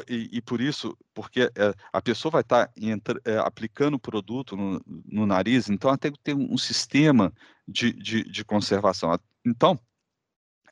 e, 0.09 0.29
e, 0.37 0.41
por 0.41 0.59
isso, 0.59 0.97
porque 1.13 1.41
é, 1.41 1.73
a 1.93 2.01
pessoa 2.01 2.31
vai 2.31 2.41
estar 2.41 2.67
tá 2.67 2.73
é, 3.25 3.37
aplicando 3.37 3.93
o 3.93 3.99
produto 3.99 4.57
no, 4.57 4.81
no, 5.05 5.25
nariz, 5.25 5.69
então 5.69 5.89
ela 5.89 5.97
tem 5.97 6.11
que 6.11 6.19
ter 6.19 6.35
um 6.35 6.57
sistema 6.57 7.31
de, 7.67 7.93
de, 7.93 8.23
de 8.23 8.43
conservação. 8.43 9.17
Então, 9.45 9.79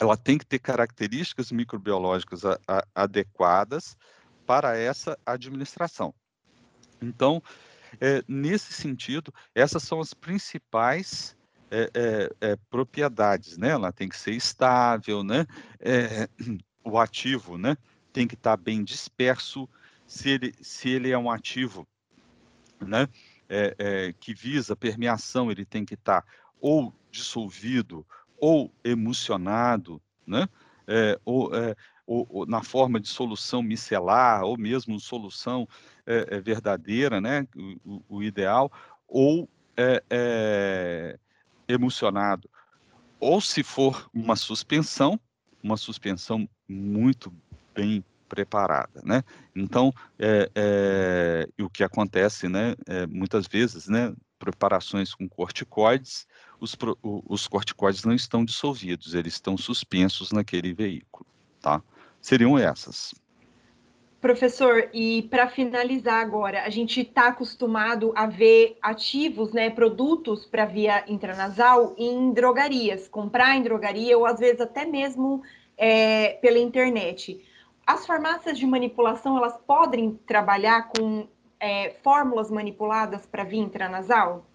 ela 0.03 0.17
tem 0.17 0.37
que 0.37 0.45
ter 0.45 0.59
características 0.59 1.51
microbiológicas 1.51 2.43
a, 2.45 2.59
a, 2.67 2.85
adequadas 2.93 3.97
para 4.45 4.77
essa 4.77 5.17
administração. 5.25 6.13
Então, 7.01 7.41
é, 8.01 8.23
nesse 8.27 8.73
sentido, 8.73 9.33
essas 9.55 9.83
são 9.83 9.99
as 9.99 10.13
principais 10.13 11.35
é, 11.71 11.89
é, 11.93 12.51
é 12.51 12.55
propriedades, 12.69 13.57
né? 13.57 13.69
Ela 13.69 13.91
tem 13.91 14.09
que 14.09 14.17
ser 14.17 14.31
estável, 14.31 15.23
né? 15.23 15.45
É, 15.79 16.27
o 16.83 16.99
ativo, 16.99 17.57
né? 17.57 17.77
Tem 18.11 18.27
que 18.27 18.35
estar 18.35 18.57
bem 18.57 18.83
disperso. 18.83 19.67
Se 20.05 20.29
ele, 20.29 20.53
se 20.61 20.89
ele 20.89 21.11
é 21.11 21.17
um 21.17 21.31
ativo, 21.31 21.87
né? 22.79 23.07
É, 23.49 24.13
que 24.19 24.33
visa 24.33 24.75
permeação, 24.75 25.51
ele 25.51 25.63
tem 25.63 25.85
que 25.85 25.93
estar 25.93 26.25
ou 26.59 26.93
dissolvido 27.11 28.05
ou 28.37 28.71
emocionado, 28.83 30.01
né? 30.25 30.47
É, 30.87 31.17
ou, 31.23 31.55
é, 31.55 31.75
ou, 32.05 32.27
ou, 32.29 32.45
na 32.45 32.61
forma 32.61 32.99
de 32.99 33.07
solução 33.07 33.63
micelar, 33.63 34.43
ou 34.43 34.57
mesmo 34.57 34.99
solução 34.99 35.67
é, 36.05 36.39
verdadeira, 36.41 37.21
né? 37.21 37.47
O, 37.85 38.01
o, 38.09 38.23
ideal, 38.23 38.71
ou 39.07 39.49
emocionado. 41.67 42.49
Ou 43.19 43.39
se 43.39 43.63
for 43.63 44.09
uma 44.13 44.35
suspensão, 44.35 45.19
uma 45.61 45.77
suspensão 45.77 46.47
muito 46.67 47.33
bem 47.73 48.03
preparada, 48.33 48.99
né? 49.03 49.23
Então, 49.55 49.93
é, 50.17 50.49
é, 50.55 51.63
o 51.63 51.69
que 51.69 51.83
acontece, 51.83 52.47
né? 52.49 52.75
É, 52.87 53.05
muitas 53.05 53.47
vezes, 53.47 53.87
né? 53.87 54.13
Preparações 54.39 55.13
com 55.13 55.29
corticoides, 55.29 56.27
os, 56.63 56.77
os 57.03 57.47
corticoides 57.47 58.03
não 58.05 58.13
estão 58.13 58.45
dissolvidos, 58.45 59.13
eles 59.13 59.33
estão 59.33 59.57
suspensos 59.57 60.31
naquele 60.31 60.73
veículo, 60.73 61.25
tá? 61.61 61.81
Seriam 62.21 62.57
essas. 62.57 63.13
Professor, 64.21 64.89
e 64.93 65.23
para 65.23 65.49
finalizar 65.49 66.21
agora, 66.21 66.63
a 66.63 66.69
gente 66.69 67.01
está 67.01 67.27
acostumado 67.27 68.13
a 68.15 68.25
ver 68.25 68.77
ativos, 68.81 69.51
né, 69.51 69.69
produtos 69.69 70.45
para 70.45 70.63
via 70.63 71.03
intranasal 71.11 71.93
em 71.97 72.31
drogarias, 72.31 73.09
comprar 73.09 73.57
em 73.57 73.63
drogaria 73.63 74.17
ou 74.17 74.25
às 74.25 74.39
vezes 74.39 74.61
até 74.61 74.85
mesmo 74.85 75.43
é, 75.77 76.35
pela 76.41 76.57
internet. 76.57 77.43
As 77.85 78.05
farmácias 78.05 78.57
de 78.57 78.65
manipulação, 78.65 79.35
elas 79.35 79.57
podem 79.67 80.17
trabalhar 80.25 80.87
com 80.87 81.27
é, 81.59 81.89
fórmulas 82.01 82.49
manipuladas 82.49 83.25
para 83.25 83.43
via 83.43 83.59
intranasal? 83.59 84.45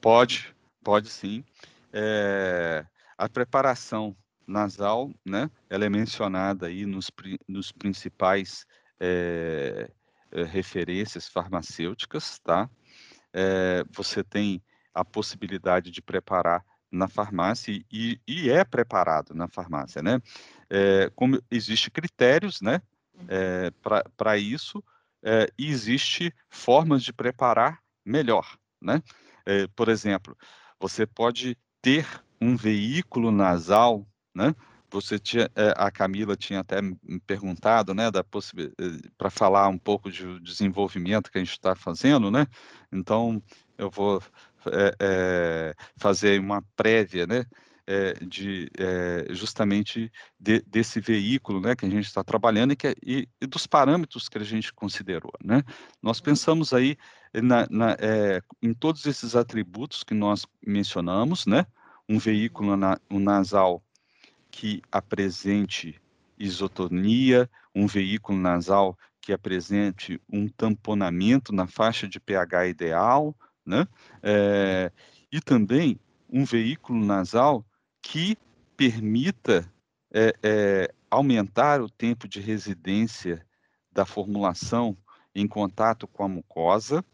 Pode, 0.00 0.54
Pode 0.88 1.10
sim. 1.10 1.44
É, 1.92 2.82
a 3.18 3.28
preparação 3.28 4.16
nasal, 4.46 5.12
né, 5.22 5.50
ela 5.68 5.84
é 5.84 5.88
mencionada 5.90 6.68
aí 6.68 6.86
nos, 6.86 7.10
nos 7.46 7.70
principais 7.70 8.64
é, 8.98 9.90
referências 10.46 11.28
farmacêuticas, 11.28 12.38
tá? 12.38 12.70
Você 13.94 14.24
tem 14.24 14.62
a 14.94 15.04
possibilidade 15.04 15.90
de 15.90 16.00
preparar 16.00 16.64
na 16.90 17.06
farmácia 17.06 17.70
e, 17.92 18.18
e 18.26 18.48
é 18.48 18.64
preparado 18.64 19.34
na 19.34 19.46
farmácia, 19.46 20.00
né? 20.00 20.22
Como 21.14 21.38
existe 21.50 21.90
critérios, 21.90 22.62
né, 22.62 22.80
é, 23.28 23.70
para 24.16 24.38
isso 24.38 24.82
é, 25.22 25.48
e 25.58 25.68
existe 25.68 26.34
formas 26.48 27.02
de 27.02 27.12
preparar 27.12 27.78
melhor, 28.06 28.56
né? 28.80 29.02
É, 29.44 29.66
por 29.68 29.88
exemplo, 29.88 30.36
você 30.80 31.06
pode 31.06 31.56
ter 31.82 32.06
um 32.40 32.56
veículo 32.56 33.30
nasal, 33.30 34.06
né? 34.34 34.54
Você 34.90 35.18
tinha, 35.18 35.50
é, 35.54 35.74
a 35.76 35.90
Camila 35.90 36.34
tinha 36.34 36.60
até 36.60 36.80
me 36.80 37.20
perguntado, 37.26 37.92
né, 37.92 38.10
da 38.10 38.20
é, 38.20 38.24
para 39.18 39.28
falar 39.28 39.68
um 39.68 39.76
pouco 39.76 40.10
de 40.10 40.40
desenvolvimento 40.40 41.30
que 41.30 41.36
a 41.36 41.40
gente 41.44 41.52
está 41.52 41.74
fazendo, 41.74 42.30
né? 42.30 42.46
Então 42.90 43.42
eu 43.76 43.90
vou 43.90 44.22
é, 44.98 45.74
fazer 45.96 46.40
uma 46.40 46.62
prévia, 46.74 47.26
né? 47.26 47.44
É, 47.90 48.12
de 48.22 48.70
é, 48.78 49.28
justamente 49.30 50.12
de, 50.38 50.60
desse 50.66 51.00
veículo 51.00 51.58
né, 51.58 51.74
que 51.74 51.86
a 51.86 51.88
gente 51.88 52.04
está 52.04 52.22
trabalhando 52.22 52.72
e, 52.74 52.76
que, 52.76 52.94
e, 53.02 53.26
e, 53.40 53.46
dos 53.46 53.66
parâmetros 53.66 54.28
que 54.28 54.36
a 54.36 54.44
gente 54.44 54.74
considerou. 54.74 55.32
Né? 55.42 55.62
Nós 56.02 56.18
uhum. 56.18 56.24
pensamos 56.24 56.74
aí 56.74 56.98
na, 57.34 57.66
na, 57.70 57.96
é, 57.98 58.42
em 58.62 58.72
todos 58.72 59.06
esses 59.06 59.36
atributos 59.36 60.02
que 60.02 60.14
nós 60.14 60.46
mencionamos, 60.64 61.46
né? 61.46 61.66
um 62.08 62.18
veículo 62.18 62.76
na, 62.76 62.98
um 63.10 63.18
nasal 63.18 63.82
que 64.50 64.82
apresente 64.90 66.00
isotonia, 66.38 67.50
um 67.74 67.86
veículo 67.86 68.38
nasal 68.38 68.98
que 69.20 69.32
apresente 69.32 70.20
um 70.32 70.48
tamponamento 70.48 71.52
na 71.52 71.66
faixa 71.66 72.08
de 72.08 72.18
pH 72.18 72.68
ideal, 72.68 73.36
né? 73.64 73.86
É, 74.22 74.90
e 75.30 75.40
também 75.40 76.00
um 76.30 76.44
veículo 76.44 77.04
nasal 77.04 77.64
que 78.00 78.38
permita 78.76 79.70
é, 80.12 80.32
é, 80.42 80.94
aumentar 81.10 81.82
o 81.82 81.90
tempo 81.90 82.26
de 82.26 82.40
residência 82.40 83.44
da 83.92 84.06
formulação 84.06 84.96
em 85.34 85.46
contato 85.46 86.06
com 86.06 86.24
a 86.24 86.28
mucosa 86.28 87.04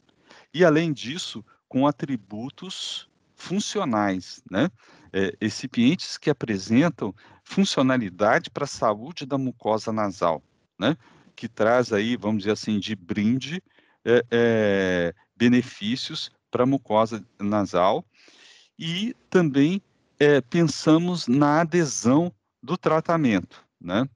e, 0.55 0.65
além 0.65 0.93
disso, 0.93 1.45
com 1.69 1.87
atributos 1.87 3.09
funcionais, 3.35 4.41
né? 4.49 4.71
É, 5.13 5.33
recipientes 5.41 6.17
que 6.17 6.31
apresentam 6.31 7.15
funcionalidade 7.43 8.51
para 8.51 8.65
a 8.65 8.69
saúde 8.69 9.27
da 9.27 9.37
mucosa 9.37 9.93
nasal, 9.93 10.43
né? 10.79 10.97
Que 11.37 11.49
traz 11.49 11.93
aí, 11.93 12.17
vamos 12.17 12.45
dizer 12.45 12.53
assim, 12.53 12.79
de 12.79 12.95
brinde 12.95 13.63
é, 14.05 14.25
é, 14.31 15.15
benefícios 15.37 16.31
para 16.51 16.63
a 16.63 16.67
mucosa 16.67 17.25
nasal 17.41 18.05
e 18.79 19.15
também 19.29 19.83
é, 20.19 20.41
pensamos 20.41 21.27
na 21.27 21.63
adesão 21.63 22.33
do 22.63 22.77
tratamento, 22.77 23.65
né? 23.81 24.09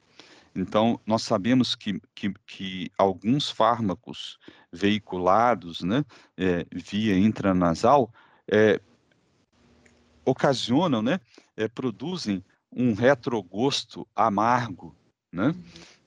Então, 0.59 1.01
nós 1.07 1.23
sabemos 1.23 1.77
que, 1.77 2.01
que, 2.15 2.35
que 2.45 2.91
alguns 2.99 3.49
fármacos 3.49 4.39
veiculados, 4.73 5.83
né, 5.83 6.05
é, 6.37 6.67
via 6.73 7.17
intranasal, 7.17 8.13
é, 8.51 8.81
ocasionam, 10.25 11.01
né, 11.01 11.21
é, 11.57 11.69
produzem 11.69 12.45
um 12.73 12.93
retrogosto 12.93 14.07
amargo, 14.17 14.95
né? 15.33 15.55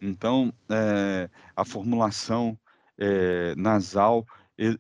Então, 0.02 0.54
é, 0.70 1.30
a 1.56 1.64
formulação 1.64 2.58
nasal 3.58 4.28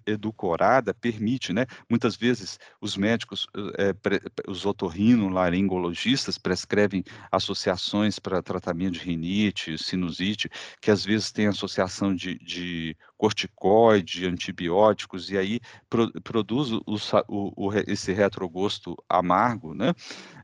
edulcorada 0.05 0.93
permite, 0.93 1.51
né? 1.51 1.65
Muitas 1.89 2.15
vezes 2.15 2.59
os 2.79 2.95
médicos, 2.95 3.47
é, 3.77 3.93
pre, 3.93 4.21
os 4.47 4.65
otorrino-laringologistas 4.65 6.37
prescrevem 6.37 7.03
associações 7.31 8.19
para 8.19 8.41
tratamento 8.41 8.93
de 8.93 8.99
rinite, 8.99 9.77
sinusite, 9.77 10.49
que 10.79 10.91
às 10.91 11.03
vezes 11.03 11.31
tem 11.31 11.47
associação 11.47 12.13
de, 12.13 12.37
de 12.39 12.95
corticoide, 13.17 14.27
antibióticos, 14.27 15.29
e 15.29 15.37
aí 15.37 15.59
pro, 15.89 16.11
produz 16.21 16.71
o, 16.71 16.83
o, 17.27 17.67
o, 17.67 17.73
esse 17.87 18.13
retrogosto 18.13 18.95
amargo, 19.09 19.73
né? 19.73 19.93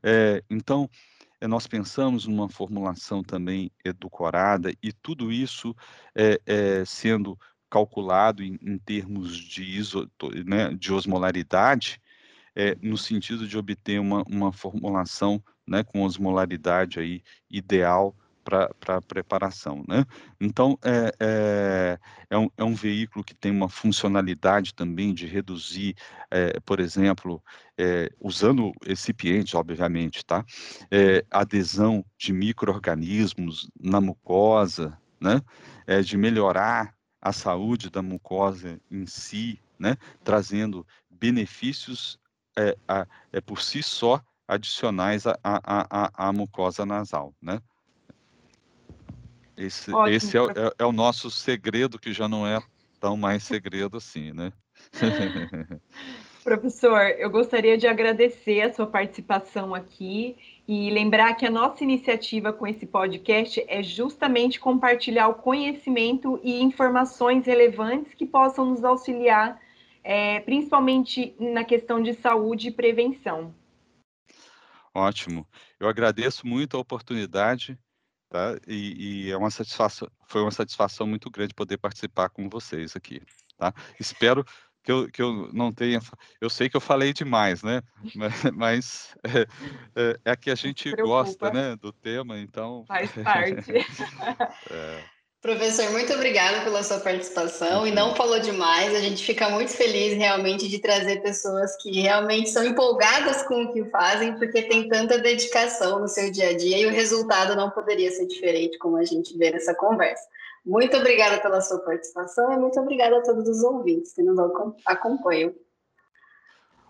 É, 0.04 0.43
então, 0.50 0.89
nós 1.41 1.67
pensamos 1.67 2.26
numa 2.26 2.50
formulação 2.50 3.21
também 3.21 3.69
edulcorada 3.86 4.71
e 4.82 4.91
tudo 4.91 5.32
isso 5.32 5.76
é, 6.15 6.39
é, 6.45 6.86
sendo 6.86 7.38
calculado 7.69 8.43
em, 8.43 8.58
em 8.62 8.77
termos 8.77 9.36
de, 9.38 9.63
iso, 9.63 10.10
né, 10.45 10.73
de 10.73 10.93
osmolaridade, 10.93 12.01
é, 12.56 12.75
no 12.82 12.97
sentido 12.97 13.47
de 13.47 13.58
obter 13.58 13.99
uma, 13.99 14.23
uma 14.23 14.51
formulação 14.51 15.43
né, 15.67 15.84
com 15.84 16.03
osmolaridade 16.03 16.99
aí 16.99 17.21
ideal 17.49 18.15
para 18.47 18.97
a 18.97 19.01
preparação. 19.01 19.84
Né? 19.88 20.06
Então, 20.39 20.80
é, 20.82 21.12
é, 21.19 21.99
é, 22.30 22.38
um, 22.38 22.49
é 22.58 22.63
um 22.63 22.73
veículo 22.73 23.23
que 23.23 23.36
tem 23.36 23.51
uma 23.51 23.67
funcionalidade 23.67 24.73
também 24.73 25.13
de 25.13 25.25
reduzir, 25.25 25.95
é, 26.32 26.58
por 26.62 26.80
exemplo, 26.80 27.43
é, 27.77 28.10
usando 28.19 28.71
recipientes, 28.86 29.53
obviamente, 29.53 30.25
tá? 30.25 30.45
É, 30.89 31.25
adesão 31.30 32.06
de 32.17 32.32
micro-organismos 32.32 33.69
na 33.80 33.99
mucosa, 33.99 34.97
né? 35.19 35.41
É, 35.86 36.01
de 36.01 36.17
melhorar 36.17 36.96
a 37.21 37.34
saúde 37.34 37.89
da 37.89 38.01
mucosa 38.01 38.80
em 38.89 39.06
si, 39.06 39.60
né, 39.77 39.95
trazendo 40.23 40.86
benefícios 41.10 42.19
é, 42.58 42.75
a, 42.88 43.06
é 43.32 43.41
por 43.41 43.62
si 43.62 43.84
só 43.84 44.21
adicionais 44.47 45.25
à, 45.43 46.32
mucosa 46.34 46.86
nasal, 46.86 47.34
né? 47.41 47.62
Esse, 49.56 49.91
esse 50.10 50.38
é, 50.38 50.41
é, 50.41 50.73
é, 50.80 50.86
o 50.86 50.91
nosso 50.91 51.30
segredo, 51.30 51.99
que 51.99 52.13
já 52.13 52.27
não 52.27 52.47
é 52.47 52.62
tão 52.99 53.17
mais 53.17 53.43
segredo 53.43 53.97
assim, 53.97 54.32
né? 54.32 54.53
Professor, 56.43 57.01
eu 57.17 57.30
gostaria 57.30 57.77
de 57.77 57.88
agradecer 57.88 58.62
a 58.62 58.73
sua 58.73 58.88
participação 58.88 59.75
aqui 59.75 60.38
e 60.67 60.89
lembrar 60.89 61.34
que 61.36 61.45
a 61.45 61.49
nossa 61.49 61.84
iniciativa 61.84 62.51
com 62.51 62.67
esse 62.67 62.86
podcast 62.86 63.63
é 63.69 63.82
justamente 63.82 64.60
compartilhar 64.60 65.30
o 65.30 65.36
conhecimento 65.36 66.39
e 66.43 66.62
informações 66.62 67.45
relevantes 67.45 68.13
que 68.13 68.25
possam 68.25 68.65
nos 68.65 68.84
auxiliar, 68.84 69.62
é, 70.03 70.41
principalmente 70.41 71.34
na 71.39 71.63
questão 71.63 72.03
de 72.03 72.13
saúde 72.15 72.67
e 72.67 72.71
prevenção. 72.71 73.56
Ótimo. 74.93 75.47
Eu 75.80 75.88
agradeço 75.88 76.45
muito 76.45 76.75
a 76.75 76.80
oportunidade, 76.82 77.80
tá? 78.30 78.60
E, 78.67 79.27
e 79.27 79.32
é 79.32 79.38
uma 79.38 79.51
satisfação, 79.51 80.10
foi 80.27 80.41
uma 80.41 80.51
satisfação 80.51 81.08
muito 81.08 81.30
grande 81.30 81.53
poder 81.53 81.77
participar 81.77 82.30
com 82.30 82.49
vocês 82.49 82.93
aqui, 82.93 83.21
tá? 83.58 83.73
Espero 83.97 84.43
que 84.88 84.91
eu, 84.93 85.12
que 85.12 85.21
eu 85.21 85.50
não 85.52 85.73
tenha. 85.73 86.00
Eu 86.39 86.50
sei 86.50 86.69
que 86.69 86.78
eu 86.78 86.82
falei 86.82 87.12
demais, 87.12 87.62
né? 87.62 87.82
Mas 88.56 89.13
é, 89.21 89.41
é, 90.02 90.19
é 90.23 90.36
que 90.36 90.50
a 90.50 90.56
gente 90.56 90.89
gosta 90.95 91.52
né, 91.52 91.76
do 91.76 91.91
tema, 91.91 92.39
então. 92.39 92.86
Faz 92.88 93.12
parte. 93.21 93.86
é. 94.71 95.04
Professor, 95.41 95.91
muito 95.91 96.12
obrigada 96.13 96.62
pela 96.62 96.82
sua 96.84 97.00
participação 97.00 97.86
e 97.86 97.91
não 97.91 98.15
falou 98.15 98.39
demais. 98.39 98.95
A 98.95 99.00
gente 99.00 99.23
fica 99.23 99.50
muito 99.50 99.71
feliz 99.71 100.17
realmente 100.17 100.67
de 100.67 100.80
trazer 100.80 101.21
pessoas 101.21 101.76
que 101.78 102.02
realmente 102.02 102.50
são 102.50 102.65
empolgadas 102.65 103.43
com 103.43 103.63
o 103.63 103.73
que 103.73 103.86
fazem, 103.86 104.36
porque 104.36 104.63
tem 104.63 104.88
tanta 104.88 105.19
dedicação 105.19 106.00
no 106.00 106.08
seu 106.08 106.32
dia 106.32 106.50
a 106.50 106.58
dia 106.58 106.80
e 106.80 106.86
o 106.86 106.91
resultado 106.91 107.56
não 107.56 107.69
poderia 107.69 108.10
ser 108.10 108.26
diferente, 108.26 108.80
como 108.80 108.97
a 108.97 109.04
gente 109.04 109.38
vê 109.38 109.52
nessa 109.52 109.76
conversa. 109.76 110.28
Muito 110.67 110.97
obrigada 110.97 111.39
pela 111.39 111.62
sua 111.62 111.80
participação 111.80 112.51
e 112.51 112.58
muito 112.58 112.77
obrigada 112.77 113.17
a 113.17 113.23
todos 113.23 113.47
os 113.47 113.63
ouvintes 113.63 114.13
que 114.13 114.21
nos 114.21 114.38
acompanham. 114.86 115.56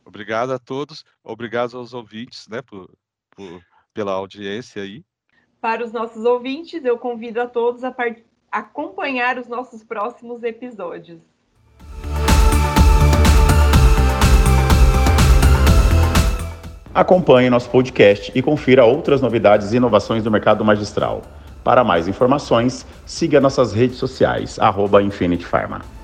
Obrigado 0.04 0.52
a 0.52 0.58
todos, 0.58 1.06
obrigado 1.24 1.78
aos 1.78 1.94
ouvintes, 1.94 2.48
né, 2.48 2.64
por, 2.64 2.90
por, 3.36 3.62
pela 3.94 4.14
audiência 4.14 4.82
aí. 4.82 5.06
Para 5.62 5.86
os 5.86 5.92
nossos 5.92 6.26
ouvintes, 6.26 6.84
eu 6.84 6.98
convido 6.98 7.40
a 7.40 7.46
todos 7.46 7.84
a 7.84 7.96
acompanhar 8.52 9.38
os 9.38 9.48
nossos 9.48 9.84
próximos 9.84 10.42
episódios. 10.42 11.22
Acompanhe 16.96 17.48
nosso 17.48 17.70
podcast 17.70 18.32
e 18.34 18.42
confira 18.42 18.86
outras 18.86 19.22
novidades 19.22 19.72
e 19.72 19.78
inovações 19.78 20.24
do 20.24 20.32
mercado 20.32 20.66
magistral. 20.66 21.22
Para 21.68 21.84
mais 21.84 22.08
informações, 22.08 22.86
siga 23.06 23.42
nossas 23.42 23.74
redes 23.74 23.98
sociais, 23.98 24.58
arroba 24.58 25.04
Infinity 25.04 25.46
Pharma. 25.46 25.97